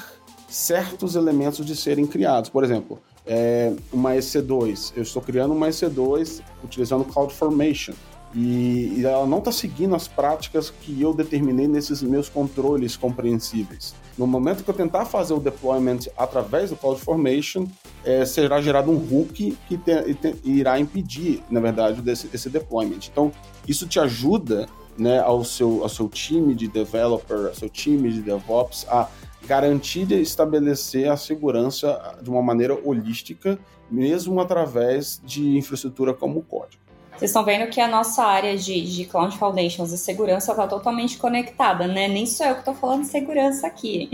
certos 0.56 1.16
elementos 1.16 1.66
de 1.66 1.76
serem 1.76 2.08
criados. 2.08 2.50
Por 2.50 2.64
exemplo, 2.64 2.98
é, 3.28 3.74
uma 3.92 4.14
EC2. 4.16 4.94
Eu 4.96 5.04
estou 5.04 5.22
criando 5.22 5.54
uma 5.54 5.68
EC2 5.68 6.42
utilizando 6.64 7.04
CloudFormation 7.04 7.94
e, 8.34 8.94
e 8.98 9.06
ela 9.06 9.26
não 9.26 9.40
está 9.40 9.52
seguindo 9.52 9.94
as 9.94 10.08
práticas 10.08 10.70
que 10.70 11.02
eu 11.02 11.14
determinei 11.14 11.68
nesses 11.68 12.02
meus 12.02 12.30
controles 12.30 12.96
compreensíveis. 12.96 13.94
No 14.18 14.26
momento 14.26 14.64
que 14.64 14.70
eu 14.70 14.74
tentar 14.74 15.04
fazer 15.04 15.34
o 15.34 15.42
deployment 15.42 16.00
através 16.18 16.70
do 16.70 16.78
CloudFormation, 16.78 17.68
é, 18.06 18.24
será 18.24 18.62
gerado 18.62 18.90
um 18.90 18.96
hook 18.96 19.58
que 19.68 19.78
te, 19.78 20.14
te, 20.14 20.36
irá 20.46 20.80
impedir, 20.80 21.44
na 21.50 21.60
verdade, 21.60 22.02
desse, 22.02 22.30
esse 22.34 22.50
deployment. 22.50 23.10
Então, 23.12 23.30
isso 23.68 23.86
te 23.88 24.00
ajuda 24.00 24.70
né, 24.98 25.20
ao, 25.20 25.44
seu, 25.44 25.84
ao 25.84 25.90
seu 25.90 26.08
time 26.08 26.56
de 26.56 26.68
developer, 26.68 27.48
ao 27.48 27.56
seu 27.56 27.70
time 27.70 28.12
de 28.12 28.22
DevOps 28.22 28.86
a 28.90 29.08
garantir 29.46 30.12
e 30.12 30.22
estabelecer 30.22 31.10
a 31.10 31.18
segurança 31.18 32.18
de 32.22 32.30
uma 32.30 32.42
maneira 32.42 32.78
holística, 32.84 33.60
mesmo 33.90 34.40
através 34.40 35.22
de 35.24 35.58
infraestrutura 35.58 36.14
como 36.14 36.40
o 36.40 36.44
código. 36.44 36.84
Vocês 37.16 37.32
estão 37.32 37.46
vendo 37.46 37.70
que 37.70 37.80
a 37.80 37.88
nossa 37.88 38.24
área 38.24 38.58
de, 38.58 38.82
de 38.82 39.06
Cloud 39.06 39.38
Foundations 39.38 39.94
e 39.94 39.98
segurança 39.98 40.52
está 40.52 40.68
totalmente 40.68 41.18
conectada, 41.18 41.88
né? 41.88 42.10
Nem 42.10 42.26
sou 42.26 42.46
eu 42.46 42.56
que 42.56 42.60
estou 42.60 42.74
falando 42.74 43.04
de 43.04 43.08
segurança 43.08 43.66
aqui. 43.66 44.10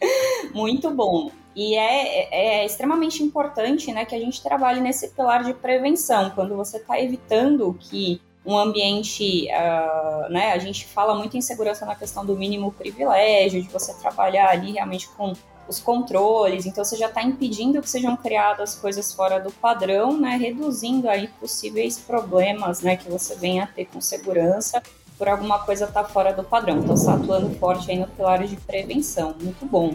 Muito 0.52 0.90
bom. 0.90 1.30
E 1.56 1.74
é, 1.74 2.18
é, 2.18 2.28
é, 2.32 2.66
extremamente 2.66 3.22
importante 3.22 3.90
né, 3.92 4.04
que 4.04 4.14
a 4.14 4.18
gente 4.18 4.42
trabalhe 4.42 4.80
nesse 4.80 5.08
pilar 5.08 5.44
de 5.44 5.54
prevenção, 5.54 6.30
quando 6.34 6.54
você 6.54 6.78
está 6.78 7.00
evitando 7.00 7.74
que 7.80 8.20
um 8.44 8.58
ambiente, 8.58 9.48
uh, 9.48 10.30
né, 10.30 10.52
a 10.52 10.58
gente 10.58 10.84
fala 10.84 11.14
muito 11.14 11.36
em 11.36 11.40
segurança 11.40 11.86
na 11.86 11.94
questão 11.94 12.26
do 12.26 12.36
mínimo 12.36 12.72
privilégio, 12.72 13.62
de 13.62 13.68
você 13.68 13.94
trabalhar 13.94 14.50
ali 14.50 14.72
realmente 14.72 15.08
com 15.08 15.32
os 15.66 15.80
controles, 15.80 16.66
então 16.66 16.84
você 16.84 16.96
já 16.96 17.06
está 17.06 17.22
impedindo 17.22 17.80
que 17.80 17.88
sejam 17.88 18.14
criadas 18.16 18.74
coisas 18.74 19.14
fora 19.14 19.40
do 19.40 19.50
padrão, 19.50 20.18
né, 20.20 20.36
reduzindo 20.36 21.08
aí 21.08 21.28
possíveis 21.40 21.98
problemas, 21.98 22.82
né, 22.82 22.96
que 22.96 23.08
você 23.10 23.34
venha 23.34 23.64
a 23.64 23.66
ter 23.66 23.86
com 23.86 24.00
segurança 24.00 24.82
por 25.16 25.28
alguma 25.28 25.60
coisa 25.60 25.84
estar 25.84 26.02
tá 26.02 26.08
fora 26.08 26.32
do 26.32 26.42
padrão. 26.42 26.78
Então, 26.78 26.94
está 26.94 27.14
atuando 27.14 27.48
forte 27.58 27.90
aí 27.90 27.98
no 27.98 28.06
pilar 28.08 28.44
de 28.44 28.56
prevenção, 28.56 29.34
muito 29.40 29.64
bom. 29.64 29.94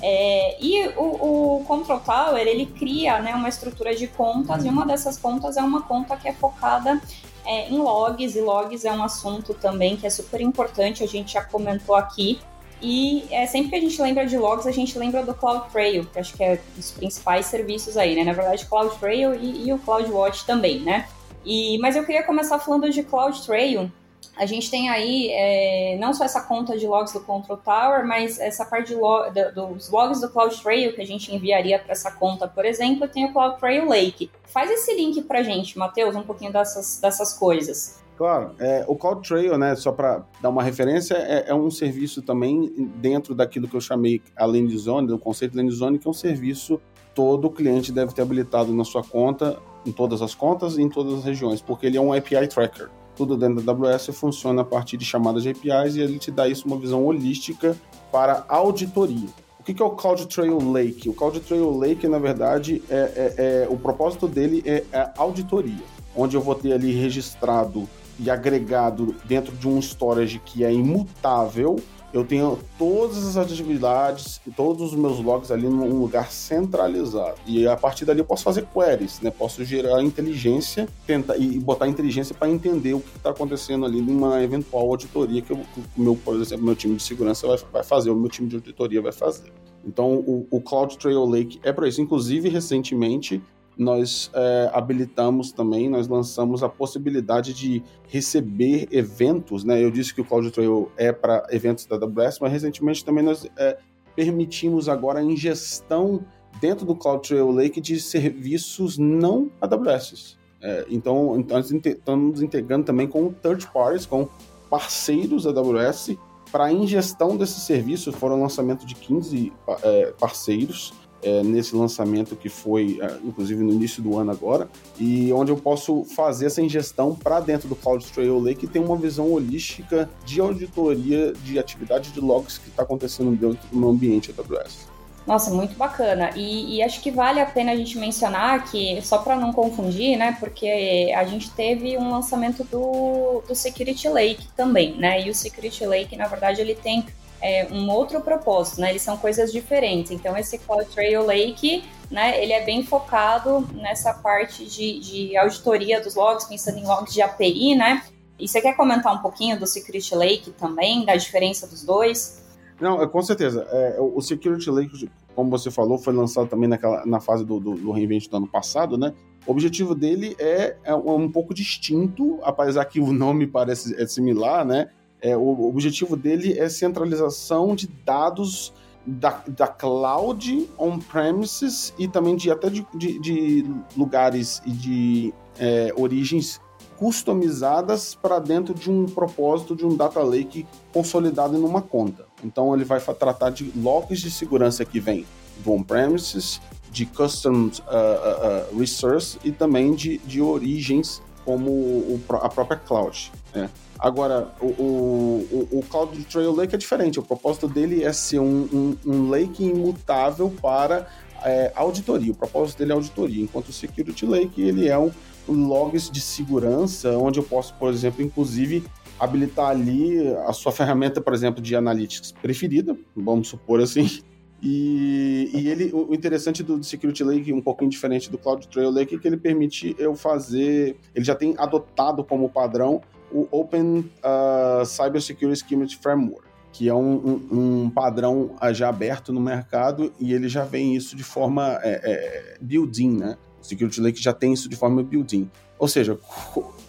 É, 0.00 0.56
e 0.62 0.88
o, 0.96 1.58
o, 1.58 1.64
Control 1.64 2.00
Tower, 2.00 2.40
ele 2.40 2.66
cria 2.66 3.20
né, 3.20 3.34
uma 3.34 3.48
estrutura 3.48 3.94
de 3.94 4.06
contas, 4.06 4.64
e 4.64 4.68
uma 4.68 4.86
dessas 4.86 5.18
contas 5.18 5.56
é 5.56 5.62
uma 5.62 5.82
conta 5.82 6.16
que 6.16 6.28
é 6.28 6.32
focada 6.32 7.00
é, 7.44 7.68
em 7.68 7.78
logs, 7.78 8.36
e 8.36 8.40
logs 8.40 8.84
é 8.84 8.92
um 8.92 9.02
assunto 9.02 9.54
também 9.54 9.96
que 9.96 10.06
é 10.06 10.10
super 10.10 10.40
importante, 10.40 11.02
a 11.02 11.08
gente 11.08 11.34
já 11.34 11.44
comentou 11.44 11.94
aqui, 11.94 12.40
e 12.82 13.26
é, 13.30 13.46
sempre 13.46 13.70
que 13.70 13.76
a 13.76 13.80
gente 13.80 14.00
lembra 14.00 14.26
de 14.26 14.38
logs, 14.38 14.66
a 14.66 14.72
gente 14.72 14.98
lembra 14.98 15.22
do 15.22 15.34
CloudTrail, 15.34 16.06
que 16.06 16.18
acho 16.18 16.34
que 16.34 16.42
é 16.42 16.54
um 16.54 16.76
dos 16.76 16.90
principais 16.92 17.46
serviços 17.46 17.96
aí, 17.96 18.14
né? 18.14 18.24
Na 18.24 18.32
verdade, 18.32 18.64
CloudTrail 18.66 19.34
e, 19.34 19.66
e 19.66 19.72
o 19.72 19.78
CloudWatch 19.78 20.44
também, 20.46 20.80
né? 20.80 21.06
E, 21.44 21.78
mas 21.78 21.94
eu 21.94 22.04
queria 22.04 22.22
começar 22.22 22.58
falando 22.58 22.90
de 22.90 23.02
CloudTrail. 23.02 23.90
A 24.36 24.46
gente 24.46 24.70
tem 24.70 24.88
aí 24.88 25.28
é, 25.30 25.98
não 25.98 26.14
só 26.14 26.24
essa 26.24 26.40
conta 26.40 26.76
de 26.76 26.86
logs 26.86 27.12
do 27.12 27.20
Control 27.20 27.58
Tower, 27.58 28.06
mas 28.06 28.38
essa 28.38 28.64
parte 28.64 28.94
log, 28.94 29.30
dos 29.54 29.90
logs 29.90 30.20
do 30.20 30.30
CloudTrail 30.30 30.94
que 30.94 31.00
a 31.00 31.06
gente 31.06 31.34
enviaria 31.34 31.78
para 31.78 31.92
essa 31.92 32.10
conta, 32.10 32.48
por 32.48 32.64
exemplo, 32.64 33.06
tem 33.08 33.26
o 33.26 33.32
CloudTrail 33.32 33.88
Lake. 33.88 34.30
Faz 34.44 34.70
esse 34.70 34.94
link 34.94 35.22
para 35.22 35.42
gente, 35.42 35.78
Matheus, 35.78 36.16
um 36.16 36.22
pouquinho 36.22 36.52
dessas, 36.52 36.98
dessas 37.00 37.34
coisas. 37.34 38.00
Claro, 38.16 38.54
é, 38.58 38.84
o 38.86 38.96
CloudTrail, 38.96 39.56
né, 39.56 39.74
só 39.74 39.92
para 39.92 40.22
dar 40.42 40.50
uma 40.50 40.62
referência, 40.62 41.14
é, 41.14 41.44
é, 41.48 41.54
um 41.54 41.70
serviço 41.70 42.20
também 42.20 42.70
dentro 42.96 43.34
daquilo 43.34 43.66
que 43.66 43.74
eu 43.74 43.80
chamei 43.80 44.20
a 44.36 44.44
Land 44.44 44.76
Zone, 44.76 45.06
do 45.06 45.18
conceito 45.18 45.56
Land 45.56 45.70
Zone, 45.70 45.98
que 45.98 46.06
é 46.06 46.10
um 46.10 46.14
serviço 46.14 46.80
todo 47.14 47.50
cliente 47.50 47.92
deve 47.92 48.14
ter 48.14 48.22
habilitado 48.22 48.72
na 48.72 48.84
sua 48.84 49.02
conta, 49.02 49.58
em 49.84 49.92
todas 49.92 50.22
as 50.22 50.34
contas 50.34 50.76
e 50.76 50.82
em 50.82 50.88
todas 50.88 51.14
as 51.14 51.24
regiões, 51.24 51.60
porque 51.60 51.86
ele 51.86 51.96
é 51.96 52.00
um 52.00 52.12
API 52.12 52.46
tracker. 52.46 52.88
Tudo 53.20 53.36
dentro 53.36 53.62
da 53.62 53.72
AWS 53.72 54.06
funciona 54.14 54.62
a 54.62 54.64
partir 54.64 54.96
de 54.96 55.04
chamadas 55.04 55.42
de 55.42 55.50
APIs 55.50 55.94
e 55.94 56.00
ele 56.00 56.18
te 56.18 56.30
dá 56.30 56.48
isso 56.48 56.66
uma 56.66 56.78
visão 56.78 57.04
holística 57.04 57.76
para 58.10 58.46
auditoria. 58.48 59.28
O 59.58 59.62
que 59.62 59.82
é 59.82 59.84
o 59.84 59.90
CloudTrail 59.90 60.56
Lake? 60.72 61.06
O 61.06 61.12
CloudTrail 61.12 61.70
Lake, 61.76 62.08
na 62.08 62.18
verdade, 62.18 62.82
é, 62.88 62.94
é, 62.96 63.34
é 63.36 63.68
o 63.68 63.76
propósito 63.76 64.26
dele 64.26 64.62
é 64.64 65.10
auditoria, 65.18 65.84
onde 66.16 66.34
eu 66.34 66.40
vou 66.40 66.54
ter 66.54 66.72
ali 66.72 66.92
registrado 66.92 67.86
e 68.18 68.30
agregado 68.30 69.14
dentro 69.26 69.54
de 69.54 69.68
um 69.68 69.78
storage 69.80 70.38
que 70.38 70.64
é 70.64 70.72
imutável, 70.72 71.76
eu 72.12 72.24
tenho 72.24 72.58
todas 72.78 73.24
as 73.24 73.36
atividades 73.36 74.40
e 74.46 74.50
todos 74.50 74.92
os 74.92 74.98
meus 74.98 75.20
logs 75.20 75.50
ali 75.50 75.68
num 75.68 76.00
lugar 76.00 76.30
centralizado. 76.32 77.36
E 77.46 77.66
a 77.66 77.76
partir 77.76 78.04
dali 78.04 78.18
eu 78.18 78.24
posso 78.24 78.42
fazer 78.42 78.66
queries, 78.66 79.20
né? 79.20 79.30
Posso 79.30 79.64
gerar 79.64 80.02
inteligência 80.02 80.88
tentar, 81.06 81.36
e 81.36 81.58
botar 81.58 81.86
inteligência 81.86 82.34
para 82.34 82.48
entender 82.48 82.94
o 82.94 83.00
que 83.00 83.16
está 83.16 83.30
acontecendo 83.30 83.86
ali 83.86 84.00
numa 84.00 84.42
eventual 84.42 84.88
auditoria 84.90 85.40
que, 85.40 85.52
o 85.52 85.60
meu, 85.96 86.16
por 86.16 86.36
exemplo, 86.40 86.64
meu 86.64 86.74
time 86.74 86.96
de 86.96 87.02
segurança 87.02 87.46
vai, 87.46 87.58
vai 87.72 87.84
fazer, 87.84 88.10
o 88.10 88.16
meu 88.16 88.28
time 88.28 88.48
de 88.48 88.56
auditoria 88.56 89.00
vai 89.00 89.12
fazer. 89.12 89.52
Então, 89.84 90.14
o, 90.14 90.46
o 90.50 90.60
CloudTrail 90.60 91.24
Lake 91.24 91.60
é 91.62 91.72
para 91.72 91.88
isso. 91.88 92.00
Inclusive, 92.00 92.48
recentemente, 92.48 93.40
nós 93.80 94.30
é, 94.34 94.70
habilitamos 94.74 95.52
também, 95.52 95.88
nós 95.88 96.06
lançamos 96.06 96.62
a 96.62 96.68
possibilidade 96.68 97.54
de 97.54 97.82
receber 98.08 98.86
eventos, 98.90 99.64
né? 99.64 99.82
Eu 99.82 99.90
disse 99.90 100.14
que 100.14 100.20
o 100.20 100.24
CloudTrail 100.24 100.92
é 100.98 101.10
para 101.10 101.46
eventos 101.50 101.86
da 101.86 101.96
AWS, 101.96 102.40
mas 102.40 102.52
recentemente 102.52 103.02
também 103.02 103.24
nós 103.24 103.46
é, 103.56 103.78
permitimos 104.14 104.86
agora 104.86 105.20
a 105.20 105.22
ingestão 105.22 106.22
dentro 106.60 106.84
do 106.84 106.94
CloudTrail 106.94 107.50
Lake 107.50 107.80
de 107.80 107.98
serviços 107.98 108.98
não 108.98 109.50
AWS. 109.62 110.36
É, 110.60 110.84
então, 110.90 111.40
então, 111.40 111.58
estamos 111.58 112.42
integrando 112.42 112.84
também 112.84 113.08
com 113.08 113.32
third 113.32 113.66
parties, 113.72 114.04
com 114.04 114.28
parceiros 114.68 115.46
AWS 115.46 116.18
para 116.52 116.70
ingestão 116.70 117.34
desses 117.34 117.62
serviços. 117.62 118.14
Foram 118.14 118.42
lançamento 118.42 118.84
de 118.84 118.94
15 118.94 119.50
é, 119.82 120.12
parceiros 120.20 120.92
é, 121.22 121.42
nesse 121.42 121.74
lançamento 121.74 122.36
que 122.36 122.48
foi, 122.48 122.98
é, 123.00 123.18
inclusive, 123.24 123.62
no 123.62 123.72
início 123.72 124.02
do 124.02 124.16
ano 124.18 124.30
agora, 124.30 124.68
e 124.98 125.32
onde 125.32 125.50
eu 125.50 125.56
posso 125.56 126.04
fazer 126.04 126.46
essa 126.46 126.62
ingestão 126.62 127.14
para 127.14 127.40
dentro 127.40 127.68
do 127.68 127.76
CloudTrail 127.76 128.38
Lake 128.38 128.64
e 128.64 128.68
ter 128.68 128.78
uma 128.78 128.96
visão 128.96 129.32
holística 129.32 130.08
de 130.24 130.40
auditoria 130.40 131.32
de 131.44 131.58
atividade 131.58 132.10
de 132.10 132.20
logs 132.20 132.58
que 132.58 132.68
está 132.68 132.82
acontecendo 132.82 133.30
dentro 133.36 133.60
do 133.70 133.88
ambiente 133.88 134.34
AWS. 134.36 134.90
Nossa, 135.26 135.50
muito 135.50 135.76
bacana. 135.76 136.30
E, 136.34 136.76
e, 136.76 136.82
acho 136.82 137.00
que 137.00 137.10
vale 137.10 137.40
a 137.40 137.46
pena 137.46 137.72
a 137.72 137.76
gente 137.76 137.98
mencionar 137.98 138.64
que, 138.64 139.00
só 139.02 139.18
para 139.18 139.36
não 139.36 139.52
confundir, 139.52 140.16
né? 140.16 140.36
Porque 140.40 141.12
a 141.14 141.24
gente 141.24 141.50
teve 141.50 141.96
um 141.98 142.10
lançamento 142.10 142.64
do, 142.64 143.42
do 143.46 143.54
Security 143.54 144.08
Lake 144.08 144.48
também, 144.56 144.96
né? 144.96 145.24
E 145.24 145.30
o 145.30 145.34
Security 145.34 145.84
Lake, 145.86 146.16
na 146.16 146.26
verdade, 146.26 146.60
ele 146.60 146.74
tem 146.74 147.06
é, 147.40 147.66
um 147.72 147.90
outro 147.90 148.20
propósito, 148.20 148.80
né? 148.80 148.90
Eles 148.90 149.02
são 149.02 149.16
coisas 149.16 149.52
diferentes. 149.52 150.10
Então, 150.10 150.36
esse 150.36 150.58
CloudTrail 150.58 151.24
Lake, 151.24 151.84
né, 152.10 152.42
ele 152.42 152.52
é 152.52 152.64
bem 152.64 152.84
focado 152.84 153.66
nessa 153.74 154.12
parte 154.12 154.64
de, 154.64 154.98
de 155.00 155.36
auditoria 155.36 156.00
dos 156.00 156.14
logs, 156.14 156.46
pensando 156.46 156.78
em 156.78 156.86
logs 156.86 157.12
de 157.12 157.22
API, 157.22 157.74
né? 157.74 158.02
E 158.38 158.48
você 158.48 158.60
quer 158.60 158.74
comentar 158.74 159.14
um 159.14 159.18
pouquinho 159.18 159.58
do 159.58 159.66
Security 159.66 160.14
Lake 160.14 160.50
também, 160.52 161.04
da 161.04 161.14
diferença 161.14 161.66
dos 161.66 161.84
dois? 161.84 162.42
Não, 162.80 163.02
é, 163.02 163.06
com 163.06 163.22
certeza. 163.22 163.66
É, 163.70 163.98
o 164.00 164.20
Security 164.22 164.70
Lake, 164.70 165.10
como 165.34 165.50
você 165.50 165.70
falou, 165.70 165.98
foi 165.98 166.14
lançado 166.14 166.48
também 166.48 166.68
naquela, 166.68 167.04
na 167.04 167.20
fase 167.20 167.44
do, 167.44 167.60
do, 167.60 167.74
do 167.74 167.92
reinvent 167.92 168.28
do 168.28 168.36
ano 168.38 168.48
passado, 168.48 168.96
né? 168.96 169.12
O 169.46 169.52
objetivo 169.52 169.94
dele 169.94 170.34
é, 170.38 170.76
é 170.84 170.94
um 170.94 171.30
pouco 171.30 171.52
distinto, 171.54 172.38
apesar 172.42 172.84
que 172.86 173.00
o 173.00 173.12
nome 173.12 173.46
parece 173.46 174.00
é 174.00 174.06
similar, 174.06 174.64
né? 174.64 174.90
É, 175.20 175.36
o 175.36 175.68
objetivo 175.68 176.16
dele 176.16 176.58
é 176.58 176.68
centralização 176.68 177.74
de 177.74 177.86
dados 177.86 178.72
da, 179.06 179.42
da 179.48 179.66
cloud 179.66 180.68
on-premises 180.78 181.94
e 181.98 182.06
também 182.06 182.36
de 182.36 182.50
até 182.50 182.68
de, 182.68 182.86
de, 182.94 183.18
de 183.18 183.66
lugares 183.96 184.62
e 184.64 184.70
de 184.70 185.34
é, 185.58 185.92
origens 185.96 186.60
customizadas 186.96 188.14
para 188.14 188.38
dentro 188.38 188.74
de 188.74 188.90
um 188.90 189.06
propósito 189.06 189.74
de 189.74 189.86
um 189.86 189.96
data 189.96 190.20
lake 190.20 190.66
consolidado 190.92 191.56
em 191.56 191.62
uma 191.62 191.80
conta. 191.80 192.26
Então 192.44 192.74
ele 192.74 192.84
vai 192.84 193.00
tratar 193.00 193.50
de 193.50 193.72
logs 193.74 194.20
de 194.20 194.30
segurança 194.30 194.84
que 194.84 195.00
vem 195.00 195.26
do 195.64 195.72
on-premises, 195.72 196.60
de 196.90 197.06
custom 197.06 197.52
uh, 197.52 197.62
uh, 197.62 198.74
uh, 198.74 198.78
resource 198.78 199.38
e 199.42 199.50
também 199.50 199.94
de, 199.94 200.18
de 200.18 200.42
origens 200.42 201.22
como 201.44 201.70
o, 201.70 202.20
a 202.42 202.48
própria 202.48 202.76
cloud. 202.76 203.32
Né? 203.54 203.70
Agora, 204.00 204.50
o, 204.62 204.66
o, 204.66 205.68
o 205.72 205.82
Cloud 205.82 206.24
Trail 206.24 206.52
Lake 206.52 206.74
é 206.74 206.78
diferente. 206.78 207.20
O 207.20 207.22
propósito 207.22 207.68
dele 207.68 208.02
é 208.02 208.12
ser 208.14 208.38
um, 208.38 208.66
um, 208.72 208.96
um 209.04 209.28
lake 209.28 209.62
imutável 209.62 210.50
para 210.62 211.06
é, 211.44 211.70
auditoria. 211.74 212.32
O 212.32 212.34
propósito 212.34 212.78
dele 212.78 212.92
é 212.92 212.94
auditoria, 212.94 213.42
enquanto 213.42 213.68
o 213.68 213.72
Security 213.72 214.24
Lake 214.24 214.62
ele 214.62 214.88
é 214.88 214.98
um, 214.98 215.10
logs 215.46 216.10
de 216.10 216.20
segurança, 216.20 217.10
onde 217.18 217.38
eu 217.38 217.42
posso, 217.42 217.74
por 217.74 217.92
exemplo, 217.92 218.22
inclusive 218.22 218.84
habilitar 219.18 219.68
ali 219.68 220.26
a 220.46 220.52
sua 220.52 220.72
ferramenta, 220.72 221.20
por 221.20 221.34
exemplo, 221.34 221.60
de 221.60 221.76
analytics 221.76 222.32
preferida, 222.32 222.96
vamos 223.14 223.48
supor 223.48 223.80
assim. 223.80 224.22
E, 224.62 225.50
e 225.54 225.68
ele, 225.68 225.90
o 225.92 226.14
interessante 226.14 226.62
do 226.62 226.82
Security 226.82 227.24
Lake, 227.24 227.52
um 227.52 227.62
pouquinho 227.62 227.90
diferente 227.90 228.30
do 228.30 228.38
Cloud 228.38 228.66
Trail 228.68 228.90
Lake, 228.90 229.14
é 229.14 229.18
que 229.18 229.26
ele 229.26 229.36
permite 229.36 229.96
eu 229.98 230.14
fazer. 230.14 230.96
Ele 231.14 231.24
já 231.24 231.34
tem 231.34 231.54
adotado 231.56 232.22
como 232.22 232.48
padrão 232.48 233.00
o 233.32 233.46
Open 233.50 234.10
uh, 234.22 234.84
Cyber 234.84 235.20
Security 235.20 235.64
Schema 235.64 235.86
Framework, 236.00 236.48
que 236.72 236.88
é 236.88 236.94
um, 236.94 237.14
um, 237.50 237.58
um, 237.84 237.90
padrão 237.90 238.54
já 238.72 238.88
aberto 238.88 239.32
no 239.32 239.40
mercado 239.40 240.12
e 240.18 240.32
ele 240.32 240.48
já 240.48 240.64
vem 240.64 240.94
isso 240.94 241.16
de 241.16 241.24
forma 241.24 241.78
é, 241.82 242.00
é, 242.02 242.56
built-in, 242.60 243.16
né? 243.16 243.36
O 243.60 243.64
Security 243.64 244.00
Lake 244.00 244.22
já 244.22 244.32
tem 244.32 244.52
isso 244.52 244.68
de 244.68 244.76
forma 244.76 245.02
built-in. 245.02 245.50
Ou 245.78 245.88
seja, 245.88 246.18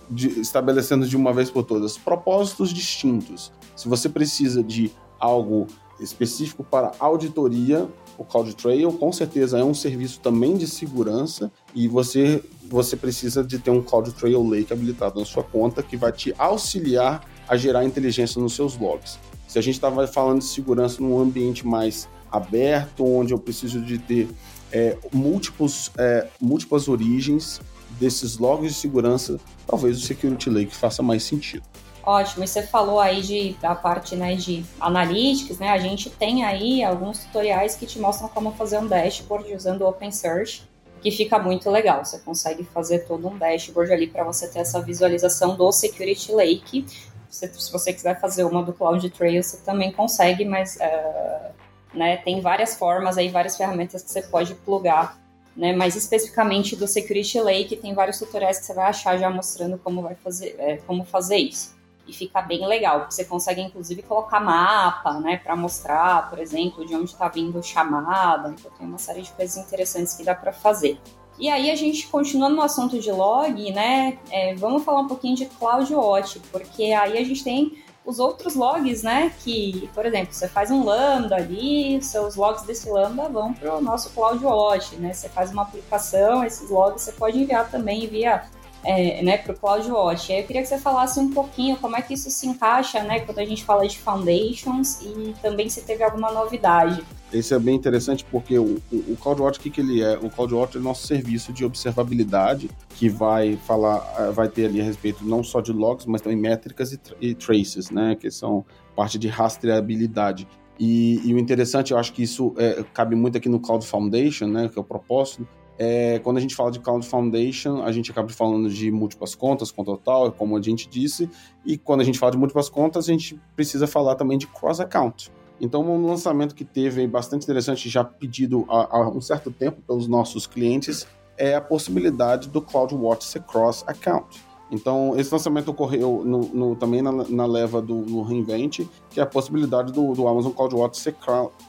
de, 0.10 0.40
estabelecendo 0.40 1.08
de 1.08 1.16
uma 1.16 1.34
vez 1.34 1.50
por 1.50 1.64
todas 1.64 1.98
propósitos 1.98 2.74
distintos. 2.74 3.52
Se 3.76 3.88
você 3.88 4.10
precisa 4.10 4.64
de 4.64 4.92
algo 5.20 5.68
específico 6.00 6.64
para 6.64 6.92
auditoria, 7.00 7.88
o 8.18 8.24
CloudTrail 8.24 8.92
com 8.94 9.12
certeza 9.12 9.60
é 9.60 9.64
um 9.64 9.74
serviço 9.74 10.20
também 10.20 10.58
de 10.58 10.68
segurança 10.68 11.52
e 11.74 11.88
você 11.88 12.44
você 12.72 12.96
precisa 12.96 13.44
de 13.44 13.60
ter 13.60 13.70
um 13.70 13.82
CloudTrail 13.82 14.42
Lake 14.48 14.72
habilitado 14.72 15.20
na 15.20 15.26
sua 15.26 15.44
conta 15.44 15.84
que 15.84 15.98
vai 15.98 16.12
te 16.12 16.34
auxiliar 16.38 17.28
a 17.48 17.58
gerar 17.58 17.84
inteligência 17.84 18.42
nos 18.42 18.54
seus 18.54 18.78
logs. 18.78 19.20
Se 19.48 19.60
a 19.60 19.62
gente 19.62 19.76
estava 19.76 20.08
falando 20.08 20.40
de 20.40 20.46
segurança 20.46 21.02
num 21.02 21.20
ambiente 21.20 21.68
mais 21.68 22.08
aberto, 22.32 23.06
onde 23.06 23.34
eu 23.34 23.40
preciso 23.40 23.82
de 23.82 23.98
ter 23.98 24.30
é, 24.72 24.98
múltiplos, 25.12 25.92
é, 25.98 26.28
múltiplas 26.40 26.88
origens 26.88 27.60
desses 28.00 28.38
logs 28.38 28.74
de 28.74 28.80
segurança, 28.80 29.38
talvez 29.68 29.98
o 29.98 30.02
Security 30.02 30.50
Lake 30.50 30.74
faça 30.74 31.04
mais 31.04 31.24
sentido. 31.24 31.64
Ótimo, 32.04 32.44
e 32.44 32.48
você 32.48 32.64
falou 32.64 33.00
aí 33.00 33.22
de, 33.22 33.54
da 33.62 33.76
parte 33.76 34.16
né, 34.16 34.36
de 34.36 34.66
analytics, 34.80 35.60
né? 35.60 35.70
A 35.70 35.78
gente 35.78 36.10
tem 36.10 36.44
aí 36.44 36.84
alguns 36.84 37.20
tutoriais 37.20 37.76
que 37.76 37.86
te 37.86 38.00
mostram 38.00 38.28
como 38.30 38.54
fazer 38.54 38.80
um 38.80 38.88
dashboard 38.88 39.54
usando 39.54 39.82
o 39.82 39.90
OpenSearch, 39.90 40.64
que 41.02 41.12
fica 41.12 41.40
muito 41.40 41.70
legal. 41.70 42.04
Você 42.04 42.20
consegue 42.20 42.64
fazer 42.64 43.00
todo 43.00 43.28
um 43.28 43.38
dashboard 43.38 43.92
ali 43.92 44.08
para 44.08 44.24
você 44.24 44.48
ter 44.48 44.60
essa 44.60 44.82
visualização 44.82 45.56
do 45.56 45.72
Security 45.72 46.32
Lake. 46.32 46.86
Se, 47.30 47.48
se 47.48 47.72
você 47.72 47.92
quiser 47.94 48.20
fazer 48.20 48.44
uma 48.44 48.64
do 48.64 48.74
CloudTrail, 48.74 49.42
você 49.42 49.58
também 49.58 49.92
consegue, 49.92 50.46
mas 50.46 50.78
uh, 50.78 51.98
né, 51.98 52.18
tem 52.18 52.42
várias 52.42 52.76
formas 52.76 53.18
aí, 53.18 53.30
várias 53.30 53.58
ferramentas 53.58 54.04
que 54.04 54.12
você 54.12 54.22
pode 54.22 54.54
plugar 54.56 55.20
né? 55.54 55.74
Mas 55.74 55.98
especificamente 55.98 56.78
do 56.78 56.88
Security 56.88 57.42
Lake, 57.42 57.76
tem 57.76 57.94
vários 57.94 58.18
tutoriais 58.18 58.58
que 58.58 58.66
você 58.66 58.74
vai 58.74 58.86
achar 58.86 59.18
já 59.18 59.30
mostrando 59.30 59.78
como 59.78 60.02
vai 60.02 60.16
fazer, 60.16 60.56
é, 60.58 60.78
como 60.88 61.04
fazer 61.04 61.36
isso 61.36 61.76
e 62.12 62.14
fica 62.14 62.42
bem 62.42 62.68
legal, 62.68 63.06
você 63.10 63.24
consegue 63.24 63.62
inclusive 63.62 64.02
colocar 64.02 64.42
mapa, 64.42 65.14
né, 65.14 65.38
para 65.38 65.56
mostrar, 65.56 66.30
por 66.30 66.40
exemplo, 66.40 66.86
de 66.86 66.94
onde 66.94 67.06
está 67.06 67.30
vindo 67.30 67.64
chamada, 67.64 68.50
então 68.50 68.70
tem 68.78 68.86
uma 68.86 68.98
série 68.98 69.22
de 69.22 69.32
coisas 69.32 69.56
interessantes 69.56 70.14
que 70.14 70.24
dá 70.24 70.36
para 70.36 70.52
fazer. 70.52 71.00
E 71.40 71.50
aí 71.50 71.72
a 71.72 71.76
gente 71.76 72.08
continuando 72.08 72.58
no 72.58 72.62
assunto 72.62 73.00
de 73.00 73.10
log, 73.10 73.72
né, 73.72 74.20
é, 74.30 74.54
vamos 74.56 74.84
falar 74.84 75.00
um 75.00 75.08
pouquinho 75.08 75.38
de 75.38 75.46
CloudWatch, 75.46 76.40
porque 76.52 76.92
aí 76.92 77.18
a 77.18 77.24
gente 77.24 77.44
tem 77.46 77.82
os 78.06 78.20
outros 78.20 78.56
logs, 78.56 79.04
né, 79.04 79.32
que, 79.40 79.90
por 79.94 80.06
exemplo, 80.06 80.34
você 80.34 80.50
faz 80.50 80.70
um 80.70 80.84
lambda 80.84 81.36
ali, 81.36 82.02
seus 82.04 82.36
logs 82.36 82.64
desse 82.64 82.90
lambda 82.90 83.30
vão 83.30 83.54
para 83.54 83.78
o 83.78 83.82
nosso 83.82 84.10
CloudWatch, 84.10 84.96
né, 84.98 85.14
você 85.14 85.30
faz 85.30 85.50
uma 85.52 85.62
aplicação, 85.62 86.44
esses 86.44 86.70
logs 86.70 87.04
você 87.04 87.14
pode 87.14 87.40
enviar 87.40 87.72
também 87.72 88.06
via 88.08 88.44
é, 88.84 89.22
né, 89.22 89.38
para 89.38 89.54
o 89.54 89.58
CloudWatch. 89.58 90.32
Eu 90.32 90.44
queria 90.44 90.62
que 90.62 90.68
você 90.68 90.78
falasse 90.78 91.20
um 91.20 91.32
pouquinho 91.32 91.78
como 91.78 91.96
é 91.96 92.02
que 92.02 92.14
isso 92.14 92.30
se 92.30 92.48
encaixa, 92.48 93.04
né, 93.04 93.20
quando 93.22 93.40
a 93.40 93.46
gente 93.46 93.64
fala 93.64 93.88
de 93.88 93.98
foundations 93.98 95.02
e 95.02 95.34
também 95.42 95.70
se 95.70 95.82
teve 95.82 96.04
alguma 96.04 96.32
novidade. 96.32 97.04
Esse 97.32 97.54
é 97.54 97.60
bem 97.60 97.76
interessante 97.76 98.26
porque 98.26 98.60
o, 98.60 98.82
o, 98.92 98.96
o 98.96 99.18
CloudWatch, 99.18 99.58
o 99.58 99.62
que, 99.62 99.70
que 99.70 99.80
ele 99.80 100.02
é? 100.02 100.18
O 100.18 100.30
CloudWatch 100.30 100.76
é 100.76 100.80
o 100.80 100.84
nosso 100.84 101.08
serviço 101.08 101.54
de 101.54 101.64
observabilidade 101.64 102.70
que 102.90 103.08
vai 103.08 103.56
falar, 103.66 104.06
eh, 104.20 104.32
vai 104.32 104.50
ter 104.50 104.66
ali 104.66 104.82
a 104.82 104.84
respeito 104.84 105.24
não 105.24 105.42
só 105.42 105.62
de 105.62 105.72
logs, 105.72 106.06
mas 106.06 106.22
também 106.22 106.38
métricas 106.38 106.92
e, 106.92 107.00
e 107.22 107.34
traces, 107.34 107.90
né, 107.90 108.16
que 108.20 108.30
são 108.30 108.66
parte 108.96 109.18
de 109.18 109.30
rastreabilidade. 109.30 110.48
E, 110.78 111.22
e, 111.24 111.34
o 111.34 111.38
interessante, 111.38 111.92
eu 111.92 111.98
acho 111.98 112.12
que 112.12 112.24
isso 112.24 112.54
é, 112.58 112.84
cabe 112.94 113.16
muito 113.16 113.38
aqui 113.38 113.48
no 113.48 113.60
Cloud 113.60 113.86
Foundation, 113.86 114.48
né, 114.48 114.68
que 114.68 114.78
é 114.78 114.82
o 114.82 114.84
propósito, 114.84 115.48
é, 115.78 116.20
quando 116.20 116.38
a 116.38 116.40
gente 116.40 116.56
fala 116.56 116.72
de 116.72 116.80
Cloud 116.80 117.06
Foundation, 117.08 117.82
a 117.84 117.92
gente 117.92 118.12
acaba 118.12 118.30
falando 118.30 118.70
de 118.70 118.92
múltiplas 118.92 119.34
contas, 119.34 119.72
conta 119.72 119.92
total, 119.92 120.32
como 120.32 120.58
a 120.58 120.62
gente 120.62 120.88
disse, 120.88 121.30
e 121.66 121.78
quando 121.78 122.02
a 122.02 122.04
gente 122.04 122.20
fala 122.20 122.32
de 122.32 122.38
múltiplas 122.38 122.70
contas, 122.70 123.10
a 123.10 123.12
gente 123.12 123.40
precisa 123.56 123.88
falar 123.88 124.16
também 124.16 124.38
de 124.38 124.48
cross-account. 124.48 125.32
Então, 125.60 125.82
um 125.84 126.08
lançamento 126.08 126.56
que 126.56 126.66
teve 126.66 127.06
bastante 127.08 127.44
interessante, 127.44 127.88
já 127.88 128.04
pedido 128.04 128.66
há, 128.68 128.98
há, 128.98 129.10
um 129.10 129.22
certo 129.22 129.52
tempo 129.52 129.82
pelos 129.82 130.08
nossos 130.08 130.48
clientes, 130.48 131.08
é 131.38 131.56
a 131.56 131.62
possibilidade 131.62 132.50
do 132.50 132.62
CloudWatch 132.62 133.24
ser 133.24 133.44
cross-account. 133.44 134.44
Então, 134.72 135.14
esse 135.18 135.32
lançamento 135.32 135.70
ocorreu 135.70 136.24
no, 136.26 136.40
no, 136.54 136.76
também 136.76 137.02
na, 137.02 137.12
na, 137.12 137.46
leva 137.46 137.82
do 137.82 138.22
Reinvent, 138.24 138.88
que 139.10 139.20
é 139.20 139.24
a 139.24 139.26
possibilidade 139.26 139.92
do, 139.92 140.14
do 140.14 140.28
Amazon 140.28 140.52
CloudWatch 140.52 140.98
ser 140.98 141.16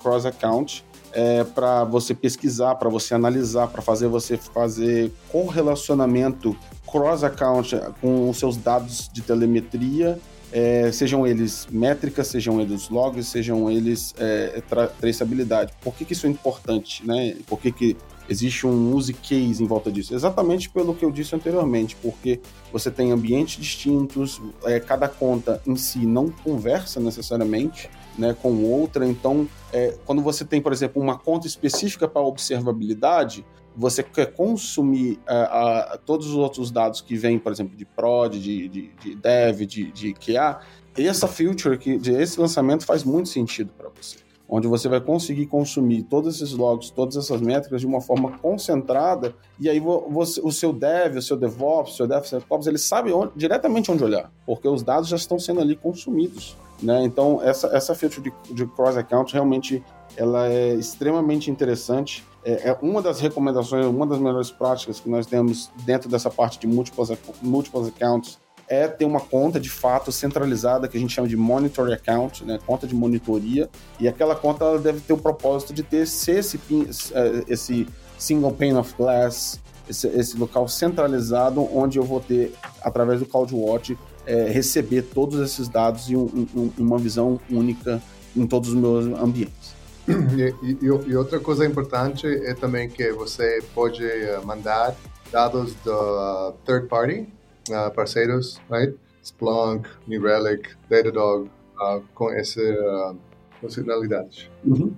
cross-account, 0.01 0.85
é, 1.13 1.45
para 1.45 1.85
você 1.85 2.15
pesquisar, 2.15 2.75
para 2.77 2.89
você 2.89 3.15
analisar, 3.15 3.69
para 3.69 3.83
fazer 3.83 4.09
você 4.09 4.37
fazer 4.37 5.13
correlacionamento 5.31 6.57
cross-account 6.91 7.81
com 8.01 8.29
os 8.29 8.39
seus 8.39 8.57
dados 8.57 9.11
de 9.13 9.23
telemetria, 9.23 10.19
é, 10.53 10.93
sejam 10.93 11.27
eles 11.27 11.67
métricas, 11.71 12.27
sejam 12.27 12.61
eles 12.61 12.91
logs, 12.91 13.27
sejam 13.27 13.71
eles 13.71 14.15
é, 14.19 14.63
traçabilidade. 15.01 15.73
Por 15.81 15.95
que, 15.95 16.05
que, 16.05 16.13
isso 16.13 16.27
é 16.27 16.29
importante? 16.29 17.05
Né? 17.07 17.37
Por 17.47 17.59
que, 17.59 17.73
que 17.73 17.97
existe 18.29 18.67
um 18.67 18.95
use 18.95 19.15
case 19.15 19.63
em 19.63 19.67
volta 19.67 19.91
disso? 19.91 20.15
Exatamente 20.15 20.69
pelo 20.69 20.95
que 20.95 21.05
eu 21.05 21.11
disse 21.11 21.35
anteriormente, 21.35 21.97
porque 21.97 22.39
você 22.71 22.91
tem 22.91 23.11
ambientes 23.11 23.59
distintos, 23.59 24.43
é, 24.65 24.79
cada 24.79 25.09
conta 25.09 25.63
em 25.67 25.75
si 25.75 26.01
não 26.01 26.29
conversa 26.29 27.01
necessariamente, 27.01 27.89
né, 28.19 28.37
com 28.41 28.63
outra. 28.65 29.07
Então, 29.07 29.49
é, 29.73 29.95
quando 30.05 30.23
você 30.23 30.45
tem, 30.45 30.61
por 30.61 30.73
exemplo, 30.73 31.03
uma 31.03 31.19
conta 31.19 31.47
específica 31.47 32.07
para 32.07 32.21
observabilidade, 32.21 33.45
você 33.75 34.03
quer 34.03 34.35
consumir 34.35 35.19
uh, 35.23 35.99
todos 36.05 36.27
os 36.27 36.35
outros 36.35 36.71
dados 36.71 37.01
que 37.01 37.17
vêm, 37.17 37.39
por 37.39 37.51
exemplo, 37.51 37.77
de 37.77 37.85
prod, 37.85 38.39
de, 38.39 38.69
de, 38.69 38.91
de 39.01 39.15
dev, 39.15 39.63
de, 39.63 39.91
de 39.91 40.13
QA, 40.13 40.61
essa 40.97 41.27
feature, 41.27 41.79
que, 41.79 41.93
esse 41.93 42.39
lançamento 42.39 42.85
faz 42.85 43.03
muito 43.03 43.31
sentido 43.31 43.73
para 43.77 43.89
você. 43.89 44.19
Onde 44.47 44.69
você 44.69 44.87
vai 44.87 45.01
conseguir 45.01 45.47
consumir 45.47 46.03
todos 46.03 46.37
esses 46.37 46.53
logs, 46.53 46.91
todas 46.91 47.17
essas 47.17 47.41
métricas 47.41 47.81
de 47.81 47.87
uma 47.87 48.03
forma 48.03 48.37
concentrada, 48.37 49.35
e 49.59 49.71
aí 49.71 49.81
você, 49.81 50.43
o 50.45 50.53
seu 50.53 50.75
dev, 50.75 51.17
o 51.17 51.23
seu 51.23 51.39
DevOps, 51.39 51.95
o 51.95 51.97
seu 51.97 52.07
DevSecOps, 52.07 52.67
ele 52.67 52.77
sabe 52.77 53.11
onde, 53.11 53.33
diretamente 53.35 53.91
onde 53.91 54.05
olhar, 54.05 54.31
porque 54.45 54.69
os 54.69 54.83
dados 54.83 55.09
já 55.09 55.17
estão 55.17 55.39
sendo 55.39 55.61
ali 55.63 55.75
consumidos 55.75 56.55
Né? 56.83 57.05
Então, 57.05 57.41
essa, 57.43 57.69
essa 57.69 57.95
feature 57.95 58.23
de, 58.23 58.55
de 58.55 58.67
cross-account 58.67 59.33
realmente 59.33 59.83
ela 60.17 60.49
é 60.49 60.75
extremamente 60.75 61.51
interessante. 61.51 62.25
É, 62.45 62.71
é, 62.71 62.79
uma 62.83 63.01
das 63.01 63.21
recomendações, 63.21 63.87
uma 63.87 64.07
das 64.07 64.19
melhores 64.19 64.51
práticas 64.51 65.01
que 65.01 65.09
nós 65.09 65.27
temos 65.27 65.71
dentro 65.85 66.09
dessa 66.09 66.29
parte 66.29 66.59
de 66.59 66.67
múltiplos, 66.67 67.11
múltiplos 67.41 67.89
accounts 67.89 68.39
é 68.69 68.89
ter 68.89 69.05
uma 69.05 69.21
conta 69.21 69.61
de 69.61 69.69
fato 69.69 70.11
centralizada 70.11 70.89
que 70.89 70.97
a 70.97 71.01
gente 71.01 71.13
chama 71.13 71.29
de 71.29 71.37
monitor 71.37 71.93
account, 71.93 72.45
né, 72.45 72.59
conta 72.65 72.87
de 72.87 72.95
monitoria, 72.95 73.69
e 74.01 74.09
aquela 74.09 74.35
conta 74.35 74.65
ela 74.65 74.79
deve 74.79 75.01
ter 75.01 75.13
o 75.13 75.19
propósito 75.19 75.75
de 75.75 75.83
ter 75.83 75.99
esse, 75.99 76.31
é, 76.33 77.45
esse 77.49 77.87
single 78.19 78.53
pane 78.53 78.75
of 78.75 78.95
glass, 78.97 79.61
esse, 79.89 80.07
esse, 80.09 80.37
local 80.39 80.69
centralizado 80.69 81.61
onde 81.77 81.99
eu 81.99 82.05
vou 82.05 82.21
ter, 82.21 82.55
através 82.81 83.21
do 83.21 83.27
CloudWatch, 83.27 83.97
é, 84.27 84.51
receber 84.51 85.03
todos 85.03 85.41
esses 85.41 85.69
dados 85.69 86.09
e 86.09 86.17
um, 86.17 86.47
um, 86.55 86.71
uma 86.79 86.99
visão 86.99 87.41
única 87.51 88.03
em 88.37 88.47
todos 88.47 88.71
os 88.71 88.75
meus 88.75 89.07
ambientes. 89.21 89.75
E, 90.09 90.55
e, 90.67 90.79
e, 90.85 91.17
outra 91.17 91.39
coisa 91.39 91.65
importante 91.65 92.27
é 92.27 92.55
também 92.55 92.89
que 92.89 93.13
você 93.13 93.63
pode 93.73 94.05
eh, 94.05 94.41
mandar 94.45 94.97
dados 95.31 95.75
do 95.85 96.53
third 96.65 96.89
party, 96.89 97.29
uh, 97.71 97.91
parceiros, 97.95 98.61
right? 98.69 98.95
Splunk, 99.23 99.89
New 100.09 100.21
Relic, 100.21 100.71
Datadog, 100.91 101.49
uh, 101.81 102.03
com 102.15 102.31
essa 102.33 102.61
uh, 102.61 103.17
funcionalidade. 103.61 104.51
Uhum. 104.65 104.93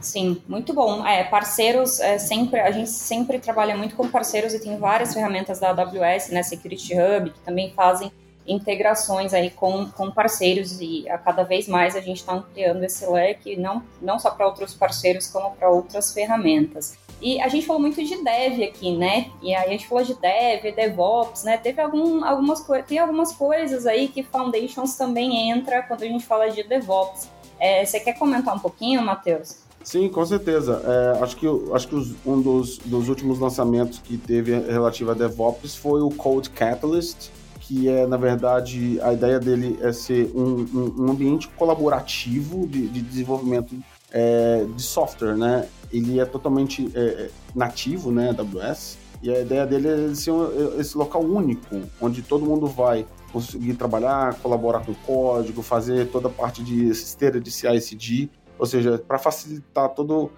Sim, 0.00 0.40
muito 0.46 0.72
bom. 0.72 1.04
É, 1.04 1.24
parceiros, 1.24 1.98
é, 1.98 2.18
sempre, 2.18 2.60
a 2.60 2.70
gente 2.70 2.90
sempre 2.90 3.38
trabalha 3.38 3.76
muito 3.76 3.96
com 3.96 4.08
parceiros 4.08 4.52
e 4.52 4.60
tem 4.60 4.78
várias 4.78 5.14
ferramentas 5.14 5.60
da 5.60 5.70
AWS, 5.70 6.28
né, 6.30 6.42
Security 6.42 6.94
Hub, 6.94 7.30
que 7.30 7.40
também 7.40 7.72
fazem 7.74 8.12
integrações 8.46 9.32
aí 9.32 9.50
com, 9.50 9.88
com 9.90 10.10
parceiros 10.10 10.80
e 10.80 11.08
a 11.08 11.16
cada 11.16 11.42
vez 11.42 11.66
mais 11.66 11.96
a 11.96 12.00
gente 12.00 12.18
está 12.18 12.34
ampliando 12.34 12.82
esse 12.84 13.06
leque, 13.06 13.56
não, 13.56 13.82
não 14.00 14.18
só 14.18 14.30
para 14.30 14.46
outros 14.46 14.74
parceiros, 14.74 15.26
como 15.26 15.52
para 15.52 15.70
outras 15.70 16.12
ferramentas. 16.12 16.96
E 17.22 17.40
a 17.40 17.48
gente 17.48 17.66
falou 17.66 17.80
muito 17.80 18.04
de 18.04 18.22
dev 18.22 18.62
aqui, 18.62 18.94
né? 18.96 19.30
E 19.42 19.54
aí 19.54 19.66
a 19.66 19.70
gente 19.70 19.88
falou 19.88 20.04
de 20.04 20.14
dev, 20.14 20.74
DevOps, 20.74 21.44
né? 21.44 21.56
Teve 21.56 21.80
algum, 21.80 22.22
algumas, 22.22 22.62
tem 22.86 22.98
algumas 22.98 23.32
coisas 23.32 23.86
aí 23.86 24.08
que 24.08 24.22
Foundations 24.22 24.96
também 24.96 25.50
entra 25.50 25.82
quando 25.82 26.02
a 26.02 26.06
gente 26.06 26.26
fala 26.26 26.50
de 26.50 26.62
DevOps. 26.62 27.30
É, 27.58 27.84
você 27.84 27.98
quer 27.98 28.18
comentar 28.18 28.54
um 28.54 28.58
pouquinho, 28.58 29.00
Matheus? 29.00 29.64
Sim, 29.82 30.08
com 30.08 30.24
certeza. 30.24 30.82
É, 30.84 31.22
acho 31.22 31.36
que, 31.36 31.46
acho 31.72 31.88
que 31.88 31.94
os, 31.94 32.14
um 32.26 32.40
dos, 32.40 32.78
dos 32.78 33.08
últimos 33.08 33.38
lançamentos 33.38 33.98
que 33.98 34.16
teve 34.16 34.58
relativo 34.58 35.10
a 35.10 35.14
DevOps 35.14 35.76
foi 35.76 36.00
o 36.00 36.10
Code 36.10 36.50
Catalyst, 36.50 37.30
que 37.66 37.88
é, 37.88 38.06
na 38.06 38.18
verdade, 38.18 39.00
a 39.00 39.12
ideia 39.12 39.40
dele 39.40 39.78
é 39.80 39.90
ser 39.90 40.30
um, 40.34 40.66
um, 40.74 40.94
um 41.04 41.10
ambiente 41.10 41.48
colaborativo 41.48 42.66
de, 42.66 42.86
de 42.88 43.00
desenvolvimento 43.00 43.74
é, 44.12 44.66
de 44.76 44.82
software, 44.82 45.34
né? 45.34 45.66
Ele 45.90 46.20
é 46.20 46.26
totalmente 46.26 46.90
é, 46.94 47.00
é 47.00 47.30
nativo, 47.54 48.10
né, 48.12 48.30
AWS, 48.30 48.98
e 49.22 49.30
a 49.30 49.40
ideia 49.40 49.66
dele 49.66 49.88
é 49.88 50.14
ser 50.14 50.30
um, 50.30 50.78
esse 50.78 50.96
local 50.96 51.22
único, 51.22 51.80
onde 52.00 52.20
todo 52.20 52.44
mundo 52.44 52.66
vai 52.66 53.06
conseguir 53.32 53.74
trabalhar, 53.74 54.34
colaborar 54.40 54.80
com 54.80 54.92
o 54.92 54.96
código, 54.96 55.62
fazer 55.62 56.08
toda 56.10 56.28
a 56.28 56.30
parte 56.30 56.62
de 56.62 56.88
esteira 56.88 57.40
de 57.40 57.50
CI/CD, 57.50 58.28
ou 58.58 58.66
seja, 58.66 58.98
para 58.98 59.18
facilitar 59.18 59.88
toda 59.88 60.30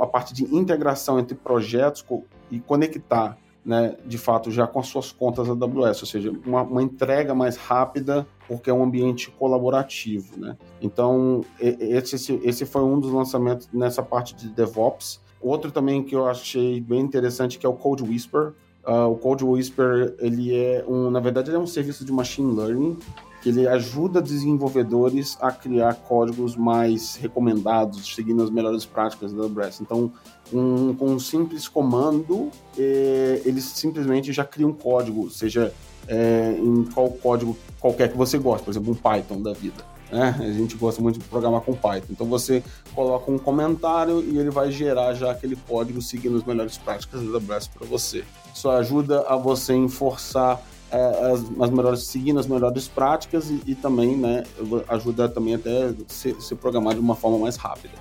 a 0.00 0.06
parte 0.06 0.32
de 0.32 0.44
integração 0.44 1.18
entre 1.18 1.34
projetos 1.34 2.04
e 2.50 2.60
conectar 2.60 3.36
né, 3.64 3.96
de 4.04 4.18
fato, 4.18 4.50
já 4.50 4.66
com 4.66 4.78
as 4.78 4.86
suas 4.88 5.10
contas 5.10 5.48
AWS, 5.48 6.02
ou 6.02 6.06
seja, 6.06 6.32
uma, 6.44 6.62
uma, 6.62 6.82
entrega 6.82 7.34
mais 7.34 7.56
rápida, 7.56 8.26
porque 8.46 8.68
é 8.68 8.74
um 8.74 8.82
ambiente 8.82 9.30
colaborativo, 9.30 10.38
né? 10.38 10.56
Então, 10.82 11.42
esse, 11.58 12.40
esse 12.44 12.66
foi 12.66 12.82
um 12.82 13.00
dos 13.00 13.10
lançamentos 13.10 13.68
nessa 13.72 14.02
parte 14.02 14.34
de 14.34 14.48
DevOps. 14.48 15.20
Outro 15.40 15.70
também 15.70 16.02
que 16.02 16.14
eu 16.14 16.26
achei 16.26 16.80
bem 16.80 17.00
interessante, 17.00 17.58
que 17.58 17.64
é 17.64 17.68
o 17.68 17.74
Code 17.74 18.02
Whisper. 18.02 18.52
Uh, 18.86 19.10
o 19.10 19.16
Code 19.16 19.44
Whisper, 19.44 20.14
ele 20.18 20.54
é 20.54 20.84
um, 20.86 21.10
na 21.10 21.20
verdade, 21.20 21.48
ele 21.48 21.56
é 21.56 21.60
um 21.60 21.66
serviço 21.66 22.04
de 22.04 22.12
machine 22.12 22.54
learning 22.54 22.98
que 23.44 23.50
ele 23.50 23.68
ajuda 23.68 24.22
desenvolvedores 24.22 25.36
a 25.38 25.52
criar 25.52 25.96
códigos 25.96 26.56
mais 26.56 27.14
recomendados, 27.14 28.14
seguindo 28.14 28.42
as 28.42 28.48
melhores 28.48 28.86
práticas 28.86 29.34
da 29.34 29.42
AWS. 29.42 29.82
Então, 29.82 30.10
um, 30.50 30.94
com 30.94 31.10
um 31.10 31.20
simples 31.20 31.68
comando, 31.68 32.48
é, 32.78 33.42
eles 33.44 33.64
simplesmente 33.64 34.32
já 34.32 34.46
criam 34.46 34.70
um 34.70 34.72
código, 34.72 35.30
seja 35.30 35.74
é, 36.08 36.56
em 36.58 36.84
qual 36.84 37.10
código 37.10 37.54
qualquer 37.78 38.10
que 38.10 38.16
você 38.16 38.38
goste, 38.38 38.64
por 38.64 38.70
exemplo, 38.70 38.92
um 38.92 38.94
Python 38.94 39.42
da 39.42 39.52
vida. 39.52 39.84
Né? 40.10 40.34
A 40.40 40.52
gente 40.52 40.74
gosta 40.76 41.02
muito 41.02 41.18
de 41.18 41.26
programar 41.26 41.60
com 41.60 41.74
Python. 41.74 42.06
Então 42.12 42.26
você 42.26 42.62
coloca 42.94 43.30
um 43.30 43.36
comentário 43.36 44.24
e 44.24 44.38
ele 44.38 44.48
vai 44.48 44.72
gerar 44.72 45.12
já 45.12 45.30
aquele 45.30 45.54
código 45.54 46.00
seguindo 46.00 46.38
as 46.38 46.44
melhores 46.44 46.78
práticas 46.78 47.20
da 47.20 47.36
AWS 47.36 47.68
para 47.68 47.86
você. 47.86 48.24
Isso 48.54 48.70
ajuda 48.70 49.20
a 49.28 49.36
você 49.36 49.74
enforçar 49.74 50.62
as, 50.94 51.40
as, 51.60 51.70
melhores, 51.70 52.02
seguindo 52.04 52.38
as 52.38 52.46
melhores 52.46 52.88
práticas 52.88 53.50
e, 53.50 53.60
e 53.66 53.74
também, 53.74 54.16
né, 54.16 54.44
ajuda 54.88 55.28
também 55.28 55.54
até 55.54 55.92
se, 56.08 56.40
se 56.40 56.54
programar 56.54 56.94
de 56.94 57.00
uma 57.00 57.16
forma 57.16 57.38
mais 57.38 57.56
rápida. 57.56 57.94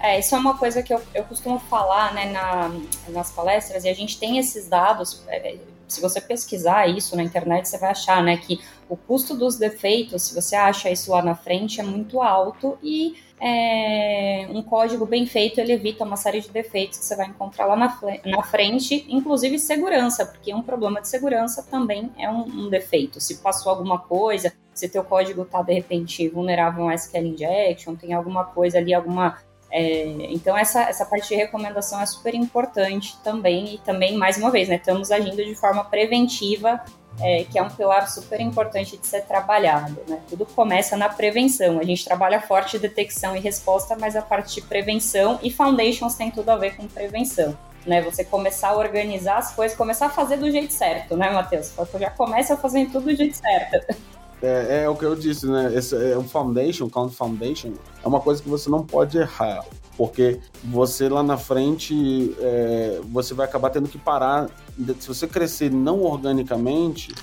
É, 0.00 0.18
isso 0.18 0.34
é 0.34 0.38
uma 0.38 0.56
coisa 0.56 0.82
que 0.82 0.92
eu, 0.94 1.00
eu 1.14 1.24
costumo 1.24 1.58
falar 1.58 2.14
né, 2.14 2.32
na, 2.32 2.70
nas 3.08 3.30
palestras, 3.30 3.84
e 3.84 3.88
a 3.88 3.94
gente 3.94 4.18
tem 4.18 4.38
esses 4.38 4.66
dados. 4.66 5.22
É, 5.28 5.56
se 5.86 6.00
você 6.00 6.20
pesquisar 6.20 6.86
isso 6.88 7.14
na 7.16 7.22
internet, 7.22 7.68
você 7.68 7.76
vai 7.76 7.90
achar 7.90 8.22
né, 8.22 8.36
que 8.36 8.60
o 8.90 8.96
custo 8.96 9.36
dos 9.36 9.56
defeitos, 9.56 10.22
se 10.22 10.34
você 10.34 10.56
acha 10.56 10.90
isso 10.90 11.12
lá 11.12 11.22
na 11.22 11.36
frente, 11.36 11.80
é 11.80 11.84
muito 11.84 12.20
alto 12.20 12.76
e 12.82 13.14
é, 13.40 14.48
um 14.50 14.62
código 14.62 15.06
bem 15.06 15.24
feito 15.26 15.60
ele 15.60 15.72
evita 15.72 16.04
uma 16.04 16.16
série 16.16 16.40
de 16.40 16.50
defeitos 16.50 16.98
que 16.98 17.04
você 17.04 17.16
vai 17.16 17.28
encontrar 17.28 17.66
lá 17.66 17.76
na, 17.76 17.98
na 18.26 18.42
frente, 18.42 19.06
inclusive 19.08 19.60
segurança, 19.60 20.26
porque 20.26 20.52
um 20.52 20.60
problema 20.60 21.00
de 21.00 21.08
segurança 21.08 21.62
também 21.62 22.10
é 22.18 22.28
um, 22.28 22.42
um 22.42 22.68
defeito. 22.68 23.20
Se 23.20 23.36
passou 23.36 23.70
alguma 23.70 24.00
coisa, 24.00 24.52
se 24.74 24.88
teu 24.88 25.04
código 25.04 25.42
está 25.42 25.62
de 25.62 25.72
repente 25.72 26.28
vulnerável 26.28 26.88
a 26.88 26.94
SQL 26.94 27.26
injection, 27.26 27.94
tem 27.94 28.12
alguma 28.12 28.44
coisa 28.44 28.78
ali, 28.78 28.92
alguma 28.92 29.38
é, 29.72 30.04
então 30.32 30.58
essa, 30.58 30.82
essa 30.82 31.06
parte 31.06 31.28
de 31.28 31.36
recomendação 31.36 32.00
é 32.00 32.06
super 32.06 32.34
importante 32.34 33.16
também 33.22 33.76
e 33.76 33.78
também 33.78 34.16
mais 34.16 34.36
uma 34.36 34.50
vez, 34.50 34.68
né, 34.68 34.74
estamos 34.74 35.12
agindo 35.12 35.36
de 35.36 35.54
forma 35.54 35.84
preventiva 35.84 36.84
é, 37.18 37.44
que 37.44 37.58
é 37.58 37.62
um 37.62 37.68
pilar 37.68 38.10
super 38.10 38.40
importante 38.40 38.96
de 38.96 39.06
ser 39.06 39.22
trabalhado. 39.22 39.98
Né? 40.06 40.20
Tudo 40.28 40.46
começa 40.46 40.96
na 40.96 41.08
prevenção. 41.08 41.78
A 41.78 41.84
gente 41.84 42.04
trabalha 42.04 42.40
forte 42.40 42.78
detecção 42.78 43.36
e 43.36 43.40
resposta, 43.40 43.96
mas 43.98 44.16
a 44.16 44.22
parte 44.22 44.54
de 44.54 44.62
prevenção 44.62 45.38
e 45.42 45.50
foundations 45.50 46.14
tem 46.14 46.30
tudo 46.30 46.50
a 46.50 46.56
ver 46.56 46.76
com 46.76 46.86
prevenção. 46.86 47.56
Né, 47.86 48.02
você 48.02 48.22
começar 48.22 48.68
a 48.68 48.76
organizar 48.76 49.38
as 49.38 49.54
coisas, 49.54 49.74
começar 49.74 50.06
a 50.06 50.10
fazer 50.10 50.36
do 50.36 50.50
jeito 50.50 50.70
certo, 50.70 51.16
né, 51.16 51.30
Matheus? 51.30 51.72
Já 51.98 52.10
começa 52.10 52.54
fazendo 52.54 52.92
tudo 52.92 53.06
do 53.06 53.16
jeito 53.16 53.34
certo. 53.34 53.96
É, 54.42 54.82
é, 54.82 54.88
o 54.88 54.94
que 54.94 55.04
eu 55.06 55.16
disse, 55.16 55.46
né? 55.46 55.72
Esse 55.74 55.96
é 56.12 56.16
um 56.16 56.28
foundation, 56.28 56.90
count 56.90 57.14
foundation, 57.14 57.72
é 58.04 58.06
uma 58.06 58.20
coisa 58.20 58.42
que 58.42 58.50
você 58.50 58.68
não 58.68 58.84
pode 58.84 59.16
errar 59.16 59.64
porque 60.00 60.40
você 60.64 61.10
lá 61.10 61.22
na 61.22 61.36
frente 61.36 62.34
é, 62.38 63.02
você 63.12 63.34
vai 63.34 63.44
acabar 63.46 63.68
tendo 63.68 63.86
que 63.86 63.98
parar. 63.98 64.48
Se 64.98 65.06
você 65.06 65.28
crescer 65.28 65.70
não 65.70 66.00
organicamente, 66.04 67.14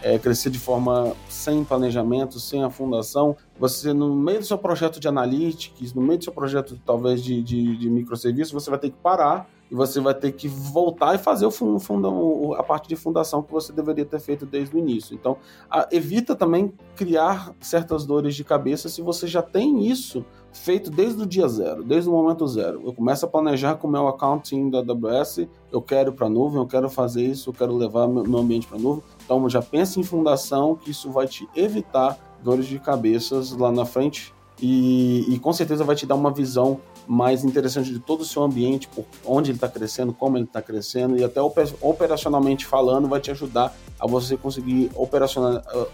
é, 0.00 0.18
crescer 0.18 0.48
de 0.48 0.58
forma 0.58 1.14
sem 1.28 1.62
planejamento, 1.62 2.40
sem 2.40 2.64
a 2.64 2.70
fundação, 2.70 3.36
você 3.60 3.92
no 3.92 4.16
meio 4.16 4.38
do 4.38 4.46
seu 4.46 4.56
projeto 4.56 4.98
de 4.98 5.06
analytics, 5.06 5.92
no 5.92 6.00
meio 6.00 6.16
do 6.16 6.24
seu 6.24 6.32
projeto 6.32 6.80
talvez 6.86 7.22
de, 7.22 7.42
de, 7.42 7.76
de 7.76 7.90
microserviço, 7.90 8.54
você 8.54 8.70
vai 8.70 8.78
ter 8.78 8.88
que 8.88 8.96
parar 9.02 9.46
e 9.74 9.76
você 9.76 10.00
vai 10.00 10.14
ter 10.14 10.30
que 10.30 10.46
voltar 10.46 11.16
e 11.16 11.18
fazer 11.18 11.44
o 11.46 11.50
fundão, 11.50 12.54
a 12.54 12.62
parte 12.62 12.88
de 12.88 12.94
fundação 12.94 13.42
que 13.42 13.50
você 13.50 13.72
deveria 13.72 14.04
ter 14.04 14.20
feito 14.20 14.46
desde 14.46 14.76
o 14.76 14.78
início. 14.78 15.16
Então, 15.16 15.36
a, 15.68 15.88
evita 15.90 16.36
também 16.36 16.72
criar 16.94 17.52
certas 17.60 18.06
dores 18.06 18.36
de 18.36 18.44
cabeça 18.44 18.88
se 18.88 19.02
você 19.02 19.26
já 19.26 19.42
tem 19.42 19.84
isso 19.88 20.24
feito 20.52 20.92
desde 20.92 21.20
o 21.20 21.26
dia 21.26 21.48
zero, 21.48 21.82
desde 21.82 22.08
o 22.08 22.12
momento 22.12 22.46
zero. 22.46 22.82
Eu 22.84 22.92
começo 22.92 23.26
a 23.26 23.28
planejar 23.28 23.74
com 23.74 23.88
o 23.88 23.90
meu 23.90 24.06
accounting 24.06 24.70
da 24.70 24.78
AWS, 24.78 25.48
eu 25.72 25.82
quero 25.82 26.12
para 26.12 26.28
a 26.28 26.30
nuvem, 26.30 26.60
eu 26.60 26.66
quero 26.68 26.88
fazer 26.88 27.26
isso, 27.26 27.50
eu 27.50 27.54
quero 27.54 27.76
levar 27.76 28.06
meu 28.06 28.38
ambiente 28.38 28.68
para 28.68 28.78
a 28.78 28.80
nuvem. 28.80 29.02
Então, 29.24 29.50
já 29.50 29.60
pense 29.60 29.98
em 29.98 30.04
fundação, 30.04 30.76
que 30.76 30.92
isso 30.92 31.10
vai 31.10 31.26
te 31.26 31.48
evitar 31.56 32.16
dores 32.44 32.66
de 32.66 32.78
cabeças 32.78 33.50
lá 33.50 33.72
na 33.72 33.84
frente 33.84 34.32
e, 34.62 35.34
e 35.34 35.38
com 35.40 35.52
certeza 35.52 35.82
vai 35.82 35.96
te 35.96 36.06
dar 36.06 36.14
uma 36.14 36.30
visão 36.30 36.78
mais 37.06 37.44
interessante 37.44 37.92
de 37.92 37.98
todo 37.98 38.22
o 38.22 38.24
seu 38.24 38.42
ambiente, 38.42 38.88
por 38.88 39.04
onde 39.24 39.50
ele 39.50 39.56
está 39.56 39.68
crescendo, 39.68 40.12
como 40.12 40.36
ele 40.36 40.44
está 40.44 40.62
crescendo, 40.62 41.16
e 41.18 41.24
até 41.24 41.40
operacionalmente 41.40 42.64
falando, 42.66 43.08
vai 43.08 43.20
te 43.20 43.30
ajudar 43.30 43.74
a 43.98 44.06
você 44.06 44.36
conseguir 44.36 44.90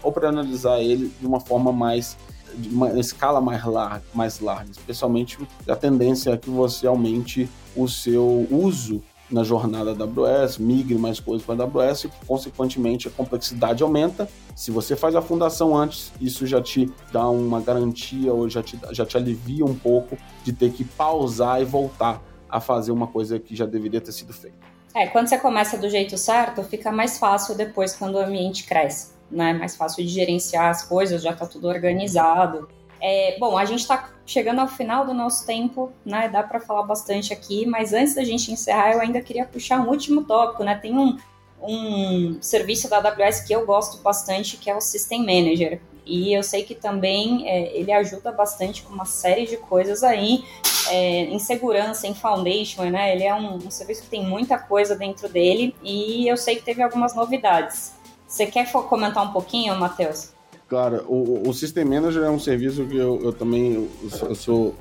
operacionalizar 0.03 0.79
ele 0.79 1.11
de 1.19 1.25
uma 1.25 1.39
forma 1.39 1.71
mais 1.71 2.17
de 2.53 2.67
uma 2.67 2.99
escala 2.99 3.39
mais 3.39 3.63
larga, 3.63 4.03
mais 4.13 4.41
larga, 4.41 4.71
especialmente 4.71 5.37
a 5.67 5.75
tendência 5.75 6.31
é 6.31 6.37
que 6.37 6.49
você 6.49 6.85
aumente 6.85 7.49
o 7.75 7.87
seu 7.87 8.45
uso 8.51 9.01
na 9.31 9.43
jornada 9.43 9.95
da 9.95 10.03
AWS, 10.03 10.57
migre 10.57 10.97
mais 10.97 11.19
coisas 11.19 11.45
para 11.45 11.63
a 11.63 11.65
AWS 11.65 12.05
e, 12.05 12.11
consequentemente, 12.27 13.07
a 13.07 13.11
complexidade 13.11 13.81
aumenta. 13.81 14.27
Se 14.55 14.71
você 14.71 14.95
faz 14.95 15.15
a 15.15 15.21
fundação 15.21 15.75
antes, 15.75 16.11
isso 16.19 16.45
já 16.45 16.61
te 16.61 16.91
dá 17.11 17.29
uma 17.29 17.61
garantia 17.61 18.33
ou 18.33 18.49
já 18.49 18.61
te, 18.61 18.77
já 18.91 19.05
te 19.05 19.15
alivia 19.17 19.65
um 19.65 19.75
pouco 19.75 20.17
de 20.43 20.51
ter 20.51 20.71
que 20.71 20.83
pausar 20.83 21.61
e 21.61 21.65
voltar 21.65 22.21
a 22.49 22.59
fazer 22.59 22.91
uma 22.91 23.07
coisa 23.07 23.39
que 23.39 23.55
já 23.55 23.65
deveria 23.65 24.01
ter 24.01 24.11
sido 24.11 24.33
feita. 24.33 24.57
É, 24.93 25.07
quando 25.07 25.27
você 25.27 25.37
começa 25.37 25.77
do 25.77 25.89
jeito 25.89 26.17
certo, 26.17 26.61
fica 26.63 26.91
mais 26.91 27.17
fácil 27.17 27.55
depois 27.55 27.95
quando 27.95 28.15
o 28.15 28.19
ambiente 28.19 28.65
cresce, 28.65 29.13
né? 29.31 29.53
Mais 29.53 29.75
fácil 29.75 30.03
de 30.03 30.09
gerenciar 30.09 30.69
as 30.69 30.83
coisas, 30.83 31.23
já 31.23 31.31
está 31.31 31.45
tudo 31.45 31.69
organizado. 31.69 32.67
É, 32.99 33.37
bom, 33.39 33.57
a 33.57 33.63
gente 33.63 33.79
está 33.79 34.09
chegando 34.31 34.59
ao 34.59 34.67
final 34.67 35.05
do 35.05 35.13
nosso 35.13 35.45
tempo, 35.45 35.91
né? 36.05 36.29
Dá 36.29 36.41
para 36.41 36.59
falar 36.59 36.83
bastante 36.83 37.33
aqui, 37.33 37.65
mas 37.65 37.91
antes 37.91 38.15
da 38.15 38.23
gente 38.23 38.51
encerrar, 38.51 38.93
eu 38.93 39.01
ainda 39.01 39.21
queria 39.21 39.45
puxar 39.45 39.81
um 39.81 39.89
último 39.89 40.23
tópico, 40.23 40.63
né? 40.63 40.75
Tem 40.75 40.97
um, 40.97 41.17
um 41.61 42.37
serviço 42.41 42.89
da 42.89 42.97
AWS 42.97 43.41
que 43.41 43.53
eu 43.53 43.65
gosto 43.65 44.01
bastante, 44.01 44.55
que 44.55 44.69
é 44.69 44.75
o 44.75 44.79
System 44.79 45.19
Manager. 45.19 45.81
E 46.05 46.33
eu 46.33 46.41
sei 46.43 46.63
que 46.63 46.73
também 46.73 47.47
é, 47.47 47.77
ele 47.77 47.91
ajuda 47.91 48.31
bastante 48.31 48.81
com 48.83 48.93
uma 48.93 49.05
série 49.05 49.45
de 49.45 49.57
coisas 49.57 50.01
aí, 50.01 50.45
é, 50.89 51.25
em 51.25 51.37
segurança, 51.37 52.07
em 52.07 52.15
Foundation, 52.15 52.83
né? 52.85 53.13
Ele 53.13 53.23
é 53.23 53.35
um, 53.35 53.55
um 53.55 53.71
serviço 53.71 54.03
que 54.03 54.09
tem 54.09 54.25
muita 54.25 54.57
coisa 54.57 54.95
dentro 54.95 55.27
dele 55.27 55.75
e 55.83 56.25
eu 56.27 56.37
sei 56.37 56.55
que 56.55 56.63
teve 56.63 56.81
algumas 56.81 57.13
novidades. 57.13 57.93
Você 58.25 58.45
quer 58.45 58.71
comentar 58.71 59.23
um 59.27 59.33
pouquinho, 59.33 59.75
Matheus? 59.75 60.31
Claro, 60.71 61.03
o, 61.05 61.49
o 61.49 61.53
System 61.53 61.83
Manager 61.83 62.23
é 62.23 62.29
um 62.29 62.39
serviço 62.39 62.85
que 62.85 62.95
eu, 62.95 63.19
eu 63.21 63.33
também 63.33 63.73
eu, 63.73 63.89
eu 64.01 64.09
sou, 64.09 64.29
eu 64.29 64.35
sou, 64.35 64.75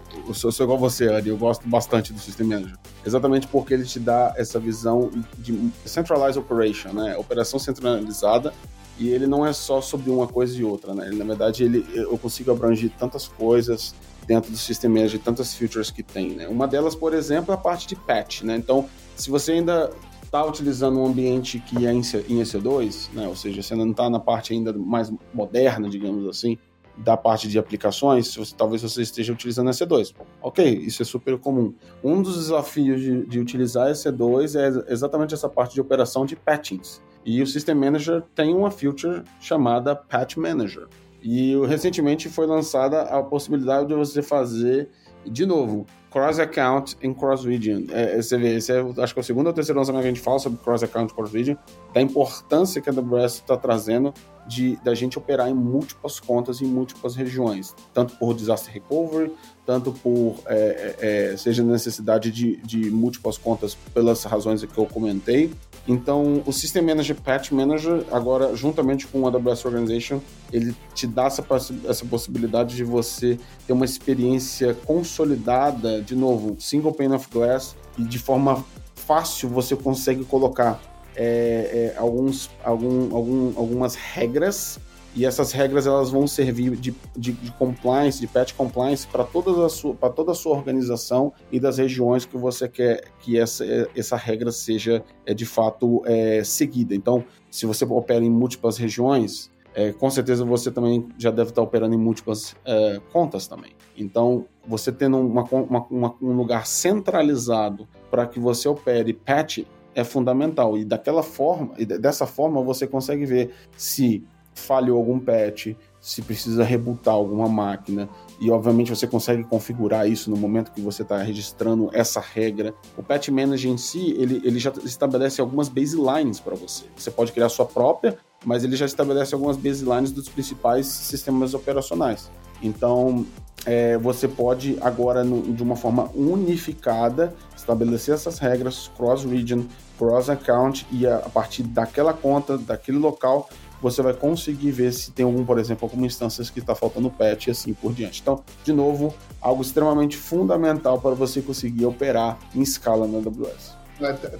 eu 0.48 0.52
sou 0.52 0.64
igual 0.64 0.78
você, 0.78 1.08
Ari, 1.08 1.30
eu 1.30 1.36
gosto 1.36 1.68
bastante 1.68 2.12
do 2.12 2.20
System 2.20 2.46
Manager. 2.46 2.78
Exatamente 3.04 3.48
porque 3.48 3.74
ele 3.74 3.82
te 3.82 3.98
dá 3.98 4.32
essa 4.36 4.60
visão 4.60 5.10
de 5.36 5.72
Centralized 5.84 6.38
Operation, 6.38 6.92
né? 6.92 7.16
Operação 7.16 7.58
centralizada, 7.58 8.54
e 9.00 9.08
ele 9.08 9.26
não 9.26 9.44
é 9.44 9.52
só 9.52 9.80
sobre 9.80 10.10
uma 10.10 10.28
coisa 10.28 10.56
e 10.56 10.62
outra, 10.62 10.94
né? 10.94 11.10
Na 11.12 11.24
verdade, 11.24 11.64
ele, 11.64 11.84
eu 11.92 12.16
consigo 12.16 12.52
abranger 12.52 12.92
tantas 12.96 13.26
coisas 13.26 13.92
dentro 14.28 14.48
do 14.48 14.56
System 14.56 14.90
Manager, 14.90 15.18
tantas 15.18 15.54
features 15.54 15.90
que 15.90 16.04
tem, 16.04 16.36
né? 16.36 16.46
Uma 16.46 16.68
delas, 16.68 16.94
por 16.94 17.12
exemplo, 17.12 17.50
é 17.50 17.56
a 17.56 17.58
parte 17.58 17.88
de 17.88 17.96
patch, 17.96 18.42
né? 18.42 18.54
Então, 18.54 18.88
se 19.16 19.28
você 19.28 19.50
ainda 19.50 19.90
está 20.22 20.44
utilizando 20.44 20.98
um 20.98 21.06
ambiente 21.06 21.58
que 21.60 21.86
é 21.86 21.92
em 21.92 22.00
EC2, 22.00 23.12
né, 23.12 23.26
ou 23.26 23.36
seja, 23.36 23.62
você 23.62 23.74
não 23.74 23.90
está 23.90 24.08
na 24.08 24.20
parte 24.20 24.52
ainda 24.52 24.72
mais 24.72 25.12
moderna, 25.34 25.88
digamos 25.88 26.26
assim, 26.28 26.56
da 26.96 27.16
parte 27.16 27.48
de 27.48 27.58
aplicações, 27.58 28.34
você, 28.34 28.54
talvez 28.54 28.82
você 28.82 29.02
esteja 29.02 29.32
utilizando 29.32 29.70
EC2. 29.70 30.14
Ok, 30.42 30.64
isso 30.64 31.02
é 31.02 31.04
super 31.04 31.38
comum. 31.38 31.74
Um 32.04 32.20
dos 32.20 32.36
desafios 32.36 33.00
de, 33.00 33.24
de 33.26 33.38
utilizar 33.38 33.90
EC2 33.90 34.58
é 34.58 34.92
exatamente 34.92 35.32
essa 35.34 35.48
parte 35.48 35.74
de 35.74 35.80
operação 35.80 36.26
de 36.26 36.36
patchings. 36.36 37.02
E 37.24 37.42
o 37.42 37.46
System 37.46 37.74
Manager 37.74 38.22
tem 38.34 38.54
uma 38.54 38.70
feature 38.70 39.22
chamada 39.40 39.94
Patch 39.94 40.36
Manager. 40.36 40.88
E 41.22 41.54
recentemente 41.66 42.28
foi 42.28 42.46
lançada 42.46 43.02
a 43.02 43.22
possibilidade 43.22 43.88
de 43.88 43.94
você 43.94 44.22
fazer, 44.22 44.88
de 45.26 45.44
novo, 45.44 45.86
cross-account 46.10 46.96
em 47.00 47.14
cross-region. 47.14 47.84
É, 47.90 48.20
você 48.20 48.36
vê, 48.36 48.56
esse 48.56 48.72
é, 48.72 48.80
acho 48.98 49.14
que 49.14 49.20
é 49.20 49.22
o 49.22 49.24
segundo 49.24 49.46
ou 49.46 49.52
terceiro 49.52 49.78
lançamento 49.78 50.02
que 50.02 50.08
a 50.08 50.10
gente 50.12 50.22
fala 50.22 50.38
sobre 50.38 50.58
cross-account 50.62 51.14
cross-region, 51.14 51.56
da 51.94 52.00
importância 52.00 52.82
que 52.82 52.90
a 52.90 52.92
AWS 52.92 53.34
está 53.34 53.56
trazendo 53.56 54.12
de 54.46 54.76
da 54.84 54.94
gente 54.94 55.18
operar 55.18 55.48
em 55.48 55.54
múltiplas 55.54 56.18
contas 56.18 56.60
em 56.60 56.66
múltiplas 56.66 57.14
regiões, 57.14 57.74
tanto 57.92 58.16
por 58.16 58.34
disaster 58.34 58.72
recovery, 58.72 59.32
tanto 59.64 59.92
por 59.92 60.36
é, 60.46 60.96
é, 61.00 61.32
é 61.32 61.36
seja 61.36 61.62
necessidade 61.62 62.30
de, 62.30 62.56
de 62.56 62.90
múltiplas 62.90 63.38
contas 63.38 63.74
pelas 63.94 64.24
razões 64.24 64.64
que 64.64 64.78
eu 64.78 64.86
comentei, 64.86 65.52
então, 65.88 66.42
o 66.46 66.52
System 66.52 66.82
Manager 66.82 67.16
Patch 67.20 67.50
Manager, 67.50 68.04
agora, 68.12 68.54
juntamente 68.54 69.06
com 69.06 69.22
o 69.22 69.26
AWS 69.26 69.64
Organization, 69.64 70.20
ele 70.52 70.74
te 70.94 71.06
dá 71.06 71.24
essa, 71.24 71.44
essa 71.88 72.04
possibilidade 72.04 72.76
de 72.76 72.84
você 72.84 73.38
ter 73.66 73.72
uma 73.72 73.84
experiência 73.84 74.74
consolidada, 74.86 76.00
de 76.02 76.14
novo, 76.14 76.56
single 76.60 76.92
pane 76.92 77.14
of 77.14 77.28
glass, 77.32 77.74
e 77.98 78.04
de 78.04 78.18
forma 78.18 78.64
fácil 78.94 79.48
você 79.48 79.74
consegue 79.74 80.24
colocar 80.24 80.80
é, 81.16 81.92
é, 81.94 81.98
alguns, 81.98 82.50
algum, 82.64 83.14
algum, 83.14 83.58
algumas 83.58 83.94
regras 83.94 84.78
e 85.14 85.26
essas 85.26 85.50
regras 85.50 85.86
elas 85.86 86.10
vão 86.10 86.26
servir 86.26 86.76
de, 86.76 86.94
de, 87.16 87.32
de 87.32 87.52
compliance, 87.52 88.20
de 88.20 88.28
patch 88.28 88.52
compliance 88.54 89.06
para 89.06 89.24
toda, 89.24 89.66
a 89.66 89.68
sua, 89.68 89.94
toda 89.94 90.32
a 90.32 90.34
sua 90.34 90.56
organização 90.56 91.32
e 91.50 91.58
das 91.58 91.78
regiões 91.78 92.24
que 92.24 92.36
você 92.36 92.68
quer 92.68 93.04
que 93.18 93.38
essa, 93.38 93.64
essa 93.96 94.16
regra 94.16 94.52
seja 94.52 95.02
é, 95.26 95.34
de 95.34 95.44
fato 95.44 96.02
é, 96.06 96.44
seguida. 96.44 96.94
Então, 96.94 97.24
se 97.50 97.66
você 97.66 97.84
opera 97.84 98.24
em 98.24 98.30
múltiplas 98.30 98.76
regiões, 98.76 99.50
é, 99.74 99.92
com 99.92 100.08
certeza 100.10 100.44
você 100.44 100.70
também 100.70 101.08
já 101.18 101.30
deve 101.30 101.50
estar 101.50 101.62
operando 101.62 101.94
em 101.94 101.98
múltiplas 101.98 102.54
é, 102.64 103.00
contas 103.12 103.48
também. 103.48 103.72
Então, 103.96 104.46
você 104.66 104.92
tendo 104.92 105.18
uma, 105.18 105.42
uma, 105.42 105.86
uma, 105.90 106.14
um 106.22 106.32
lugar 106.32 106.66
centralizado 106.66 107.88
para 108.10 108.26
que 108.26 108.38
você 108.38 108.68
opere 108.68 109.12
patch 109.12 109.64
é 109.94 110.04
fundamental. 110.04 110.76
E 110.78 110.84
daquela 110.84 111.22
forma, 111.22 111.72
e 111.78 111.84
dessa 111.84 112.26
forma 112.26 112.62
você 112.62 112.86
consegue 112.86 113.24
ver 113.24 113.52
se 113.76 114.24
falhou 114.54 114.98
algum 114.98 115.18
patch, 115.18 115.74
se 116.00 116.22
precisa 116.22 116.64
rebootar 116.64 117.14
alguma 117.14 117.48
máquina, 117.48 118.08
e 118.40 118.50
obviamente 118.50 118.90
você 118.90 119.06
consegue 119.06 119.44
configurar 119.44 120.08
isso 120.08 120.30
no 120.30 120.36
momento 120.36 120.72
que 120.72 120.80
você 120.80 121.02
está 121.02 121.18
registrando 121.18 121.90
essa 121.92 122.20
regra. 122.20 122.74
O 122.96 123.02
Patch 123.02 123.28
Manager 123.28 123.70
em 123.70 123.76
si, 123.76 124.12
ele, 124.18 124.40
ele 124.44 124.58
já 124.58 124.72
estabelece 124.84 125.40
algumas 125.40 125.68
baselines 125.68 126.40
para 126.40 126.54
você. 126.54 126.84
Você 126.96 127.10
pode 127.10 127.32
criar 127.32 127.48
sua 127.48 127.66
própria, 127.66 128.16
mas 128.44 128.64
ele 128.64 128.76
já 128.76 128.86
estabelece 128.86 129.34
algumas 129.34 129.56
baselines 129.56 130.10
dos 130.10 130.28
principais 130.28 130.86
sistemas 130.86 131.52
operacionais. 131.52 132.30
Então, 132.62 133.26
é, 133.66 133.98
você 133.98 134.26
pode 134.26 134.78
agora, 134.80 135.22
no, 135.22 135.42
de 135.52 135.62
uma 135.62 135.76
forma 135.76 136.10
unificada, 136.14 137.34
estabelecer 137.56 138.14
essas 138.14 138.38
regras 138.38 138.90
cross-region, 138.96 139.64
cross-account, 139.98 140.86
e 140.90 141.06
a, 141.06 141.16
a 141.16 141.28
partir 141.28 141.62
daquela 141.62 142.12
conta, 142.12 142.56
daquele 142.56 142.98
local, 142.98 143.48
você 143.82 144.02
vai 144.02 144.12
conseguir 144.12 144.70
ver 144.70 144.92
se 144.92 145.10
tem 145.10 145.24
algum, 145.24 145.44
por 145.44 145.58
exemplo, 145.58 145.86
alguma 145.86 146.06
instância 146.06 146.44
que 146.44 146.58
está 146.58 146.74
faltando 146.74 147.10
patch 147.10 147.46
e 147.46 147.50
assim 147.50 147.72
por 147.72 147.92
diante. 147.92 148.20
Então, 148.20 148.42
de 148.62 148.72
novo, 148.72 149.14
algo 149.40 149.62
extremamente 149.62 150.16
fundamental 150.16 151.00
para 151.00 151.14
você 151.14 151.40
conseguir 151.40 151.86
operar 151.86 152.38
em 152.54 152.60
escala 152.60 153.06
na 153.06 153.18
AWS. 153.18 153.78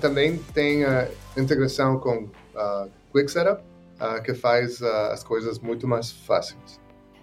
Também 0.01 0.39
tem 0.55 0.85
a 0.85 1.09
integração 1.37 1.99
com 1.99 2.25
uh, 2.25 2.91
Quick 3.13 3.31
Setup, 3.31 3.63
uh, 3.63 4.23
que 4.23 4.35
faz 4.35 4.81
uh, 4.81 4.87
as 5.13 5.23
coisas 5.23 5.59
muito 5.59 5.87
mais 5.87 6.11
fáceis. 6.11 6.81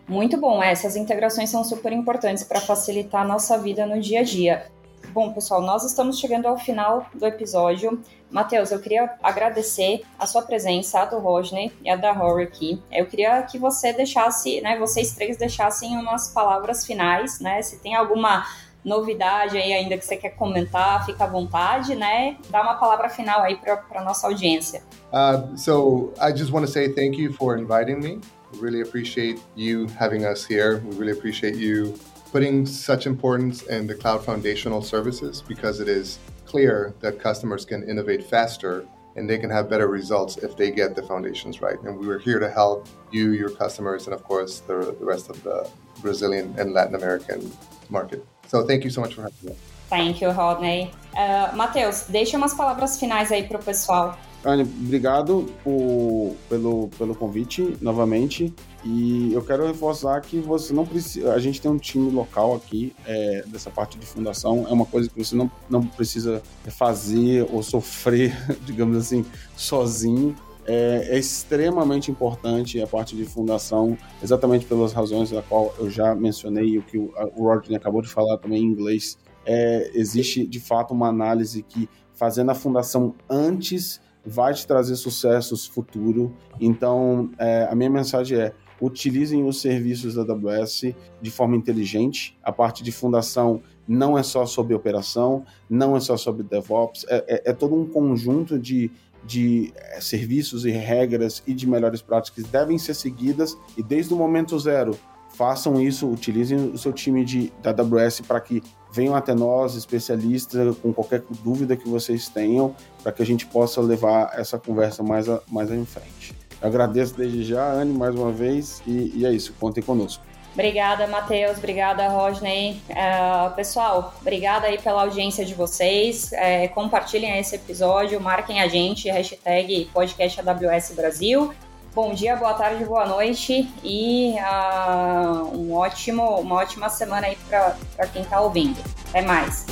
Muito 0.07 0.37
bom, 0.37 0.63
essas 0.63 0.95
integrações 0.95 1.49
são 1.49 1.65
super 1.65 1.91
importantes 1.91 2.43
para 2.43 2.61
facilitar 2.61 3.23
a 3.23 3.25
nossa 3.25 3.57
vida 3.57 3.85
no 3.85 3.99
dia 3.99 4.21
a 4.21 4.23
dia. 4.23 4.65
Bom, 5.09 5.33
pessoal, 5.33 5.61
nós 5.61 5.83
estamos 5.83 6.17
chegando 6.17 6.47
ao 6.47 6.57
final 6.57 7.07
do 7.13 7.25
episódio. 7.25 8.01
Matheus, 8.31 8.71
eu 8.71 8.79
queria 8.79 9.15
agradecer 9.21 10.03
a 10.17 10.25
sua 10.25 10.43
presença, 10.43 11.01
a 11.01 11.05
do 11.05 11.17
Rodney 11.17 11.73
e 11.83 11.89
a 11.89 11.95
da 11.95 12.11
Rory 12.11 12.43
aqui. 12.43 12.81
Eu 12.91 13.05
queria 13.05 13.41
que 13.43 13.57
você 13.57 13.91
deixasse, 13.91 14.61
né, 14.61 14.77
vocês 14.77 15.13
três 15.13 15.37
deixassem 15.37 15.97
umas 15.97 16.29
palavras 16.29 16.85
finais, 16.85 17.39
né? 17.39 17.61
Se 17.61 17.79
tem 17.79 17.95
alguma 17.95 18.45
novidade 18.85 19.57
aí 19.57 19.73
ainda 19.73 19.97
que 19.97 20.05
você 20.05 20.15
quer 20.15 20.29
comentar, 20.31 21.05
fica 21.05 21.23
à 21.23 21.27
vontade, 21.27 21.95
né? 21.95 22.37
Dá 22.49 22.61
uma 22.61 22.75
palavra 22.75 23.09
final 23.09 23.41
aí 23.41 23.57
para 23.57 24.03
nossa 24.03 24.27
audiência. 24.27 24.83
Uh, 25.11 25.57
so, 25.57 26.13
I 26.21 26.31
just 26.31 26.51
want 26.51 26.65
to 26.65 26.71
say 26.71 26.89
thank 26.89 27.19
you 27.19 27.33
for 27.33 27.57
inviting 27.57 27.99
me. 27.99 28.21
We 28.51 28.59
really 28.59 28.81
appreciate 28.81 29.39
you 29.55 29.87
having 29.87 30.25
us 30.25 30.45
here. 30.45 30.79
We 30.79 30.95
really 30.95 31.11
appreciate 31.11 31.55
you 31.55 31.97
putting 32.31 32.65
such 32.65 33.05
importance 33.05 33.63
in 33.63 33.87
the 33.87 33.95
cloud 33.95 34.23
foundational 34.23 34.81
services 34.81 35.43
because 35.47 35.79
it 35.79 35.87
is 35.87 36.19
clear 36.45 36.93
that 36.99 37.19
customers 37.19 37.65
can 37.65 37.87
innovate 37.89 38.23
faster 38.23 38.85
and 39.15 39.29
they 39.29 39.37
can 39.37 39.49
have 39.49 39.69
better 39.69 39.87
results 39.87 40.37
if 40.37 40.55
they 40.55 40.71
get 40.71 40.95
the 40.95 41.01
foundations 41.01 41.61
right. 41.61 41.81
And 41.81 41.97
we 41.97 42.05
were 42.05 42.19
here 42.19 42.39
to 42.39 42.49
help 42.49 42.87
you, 43.11 43.31
your 43.31 43.49
customers, 43.49 44.05
and 44.05 44.13
of 44.13 44.23
course 44.23 44.59
the, 44.59 44.95
the 44.99 45.05
rest 45.05 45.29
of 45.29 45.41
the 45.43 45.69
Brazilian 46.01 46.53
and 46.57 46.71
Latin 46.71 46.95
American 46.95 47.51
market. 47.89 48.25
So 48.47 48.65
thank 48.65 48.83
you 48.83 48.89
so 48.89 49.01
much 49.01 49.15
for 49.15 49.23
having 49.23 49.37
me. 49.43 49.55
Thank 49.89 50.21
you, 50.21 50.29
Rodney. 50.29 50.91
Uh, 51.15 51.51
Matheus, 51.55 52.07
deixa 52.09 52.37
umas 52.37 52.53
palavras 52.53 52.99
finais 52.99 53.31
aí 53.31 53.43
para 53.47 53.57
o 53.57 53.63
pessoal. 53.63 54.17
Anne, 54.45 54.63
obrigado 54.63 55.45
por, 55.63 56.35
pelo, 56.47 56.89
pelo 56.97 57.15
convite 57.15 57.77
novamente. 57.81 58.53
E 58.83 59.33
eu 59.33 59.41
quero 59.43 59.65
reforçar 59.65 60.21
que 60.21 60.39
você 60.39 60.73
não 60.73 60.85
precisa. 60.85 61.33
A 61.33 61.39
gente 61.39 61.59
tem 61.59 61.69
um 61.69 61.77
time 61.77 62.09
local 62.11 62.55
aqui 62.55 62.95
é, 63.05 63.43
dessa 63.47 63.69
parte 63.69 63.97
de 63.97 64.05
fundação. 64.05 64.65
É 64.69 64.73
uma 64.73 64.85
coisa 64.85 65.09
que 65.09 65.23
você 65.23 65.35
não, 65.35 65.51
não 65.69 65.85
precisa 65.85 66.41
fazer 66.67 67.47
ou 67.51 67.61
sofrer, 67.61 68.35
digamos 68.65 68.97
assim, 68.97 69.25
sozinho. 69.55 70.35
É, 70.69 71.07
é, 71.11 71.17
extremamente 71.17 72.11
importante 72.11 72.81
a 72.81 72.87
parte 72.87 73.15
de 73.15 73.23
fundação, 73.23 73.97
exatamente 74.21 74.65
pelas 74.65 74.91
razões 74.91 75.31
da 75.31 75.41
qual 75.41 75.73
eu 75.79 75.89
já 75.89 76.13
mencionei 76.13 76.71
e 76.71 76.77
o 76.77 76.81
que 76.81 76.97
o, 76.97 77.13
o 77.37 77.43
Rodney 77.45 77.77
acabou 77.77 78.01
de 78.01 78.09
falar 78.09 78.37
também 78.37 78.61
em 78.61 78.65
inglês 78.65 79.17
é, 79.47 79.89
existe 79.93 80.45
de 80.45 80.59
fato 80.59 80.93
uma 80.93 81.07
análise 81.07 81.63
que 81.63 81.89
fazendo 82.13 82.51
a 82.51 82.55
fundação 82.55 83.15
antes 83.29 84.01
vai 84.27 84.53
te 84.53 84.67
trazer 84.67 84.95
sucessos 84.97 85.65
futuro. 85.65 86.35
Então, 86.59 87.31
é, 87.39 87.67
a 87.71 87.73
minha 87.73 87.89
mensagem 87.89 88.37
é 88.37 88.53
utilizem 88.79 89.43
os 89.43 89.59
serviços 89.59 90.13
da 90.13 90.21
AWS 90.21 90.93
de 91.21 91.31
forma 91.31 91.55
inteligente. 91.55 92.37
A 92.43 92.51
parte 92.51 92.83
de 92.83 92.91
fundação 92.91 93.61
não 93.87 94.17
é 94.17 94.21
só 94.21 94.45
sobre 94.45 94.75
operação, 94.75 95.45
não 95.69 95.95
é 95.95 95.99
só 95.99 96.17
sobre 96.17 96.43
DevOps, 96.43 97.05
é, 97.07 97.23
é, 97.27 97.51
é 97.51 97.53
todo 97.53 97.73
um 97.73 97.87
conjunto 97.87 98.59
de, 98.59 98.91
de 99.25 99.73
é, 99.75 100.01
serviços 100.01 100.65
e 100.65 100.71
regras 100.71 101.41
e 101.47 101.53
de 101.53 101.67
melhores 101.67 102.01
práticas 102.01 102.43
que 102.43 102.51
devem 102.51 102.77
ser 102.77 102.93
seguidas 102.93 103.57
e 103.77 103.81
desde 103.81 104.13
o 104.13 104.17
momento 104.17 104.59
zero 104.59 104.97
façam 105.29 105.79
isso, 105.81 106.09
utilizem 106.09 106.57
o 106.57 106.77
seu 106.77 106.91
time 106.91 107.23
de, 107.23 107.51
da 107.61 107.69
AWS 107.69 108.21
para 108.21 108.41
que 108.41 108.61
venham 108.91 109.15
até 109.15 109.33
nós, 109.33 109.75
especialistas, 109.75 110.77
com 110.77 110.93
qualquer 110.93 111.23
dúvida 111.43 111.75
que 111.75 111.87
vocês 111.87 112.27
tenham, 112.27 112.75
para 113.03 113.11
que 113.11 113.21
a 113.21 113.25
gente 113.25 113.45
possa 113.45 113.81
levar 113.81 114.31
essa 114.37 114.57
conversa 114.57 115.03
mais, 115.03 115.27
a, 115.29 115.41
mais 115.49 115.71
em 115.71 115.85
frente. 115.85 116.35
Eu 116.61 116.67
agradeço 116.67 117.15
desde 117.15 117.43
já, 117.43 117.71
Anne, 117.71 117.93
mais 117.93 118.15
uma 118.15 118.31
vez, 118.31 118.81
e, 118.85 119.13
e 119.15 119.25
é 119.25 119.31
isso, 119.31 119.53
contem 119.59 119.83
conosco. 119.83 120.23
Obrigada, 120.53 121.05
Matheus. 121.05 121.59
Obrigada, 121.59 122.07
Rodney. 122.07 122.81
Uh, 122.89 123.55
pessoal, 123.55 124.15
obrigada 124.19 124.65
aí 124.65 124.79
pela 124.79 125.03
audiência 125.03 125.45
de 125.45 125.53
vocês. 125.53 126.33
É, 126.33 126.67
compartilhem 126.69 127.37
esse 127.37 127.55
episódio, 127.55 128.19
marquem 128.19 128.59
a 128.59 128.67
gente, 128.67 129.07
hashtag 129.07 129.87
podcast 129.93 130.39
AWS 130.39 130.93
Brasil. 130.95 131.53
Bom 131.97 132.13
dia, 132.13 132.35
boa 132.35 132.53
tarde, 132.53 132.85
boa 132.85 133.07
noite 133.07 133.67
e 133.83 134.35
uh, 134.35 135.57
um 135.57 135.73
ótimo, 135.73 136.21
uma 136.39 136.57
ótima 136.57 136.89
semana 136.89 137.25
aí 137.25 137.35
para 137.49 138.07
quem 138.13 138.21
está 138.21 138.39
ouvindo. 138.39 138.77
Até 139.09 139.23
mais. 139.23 139.65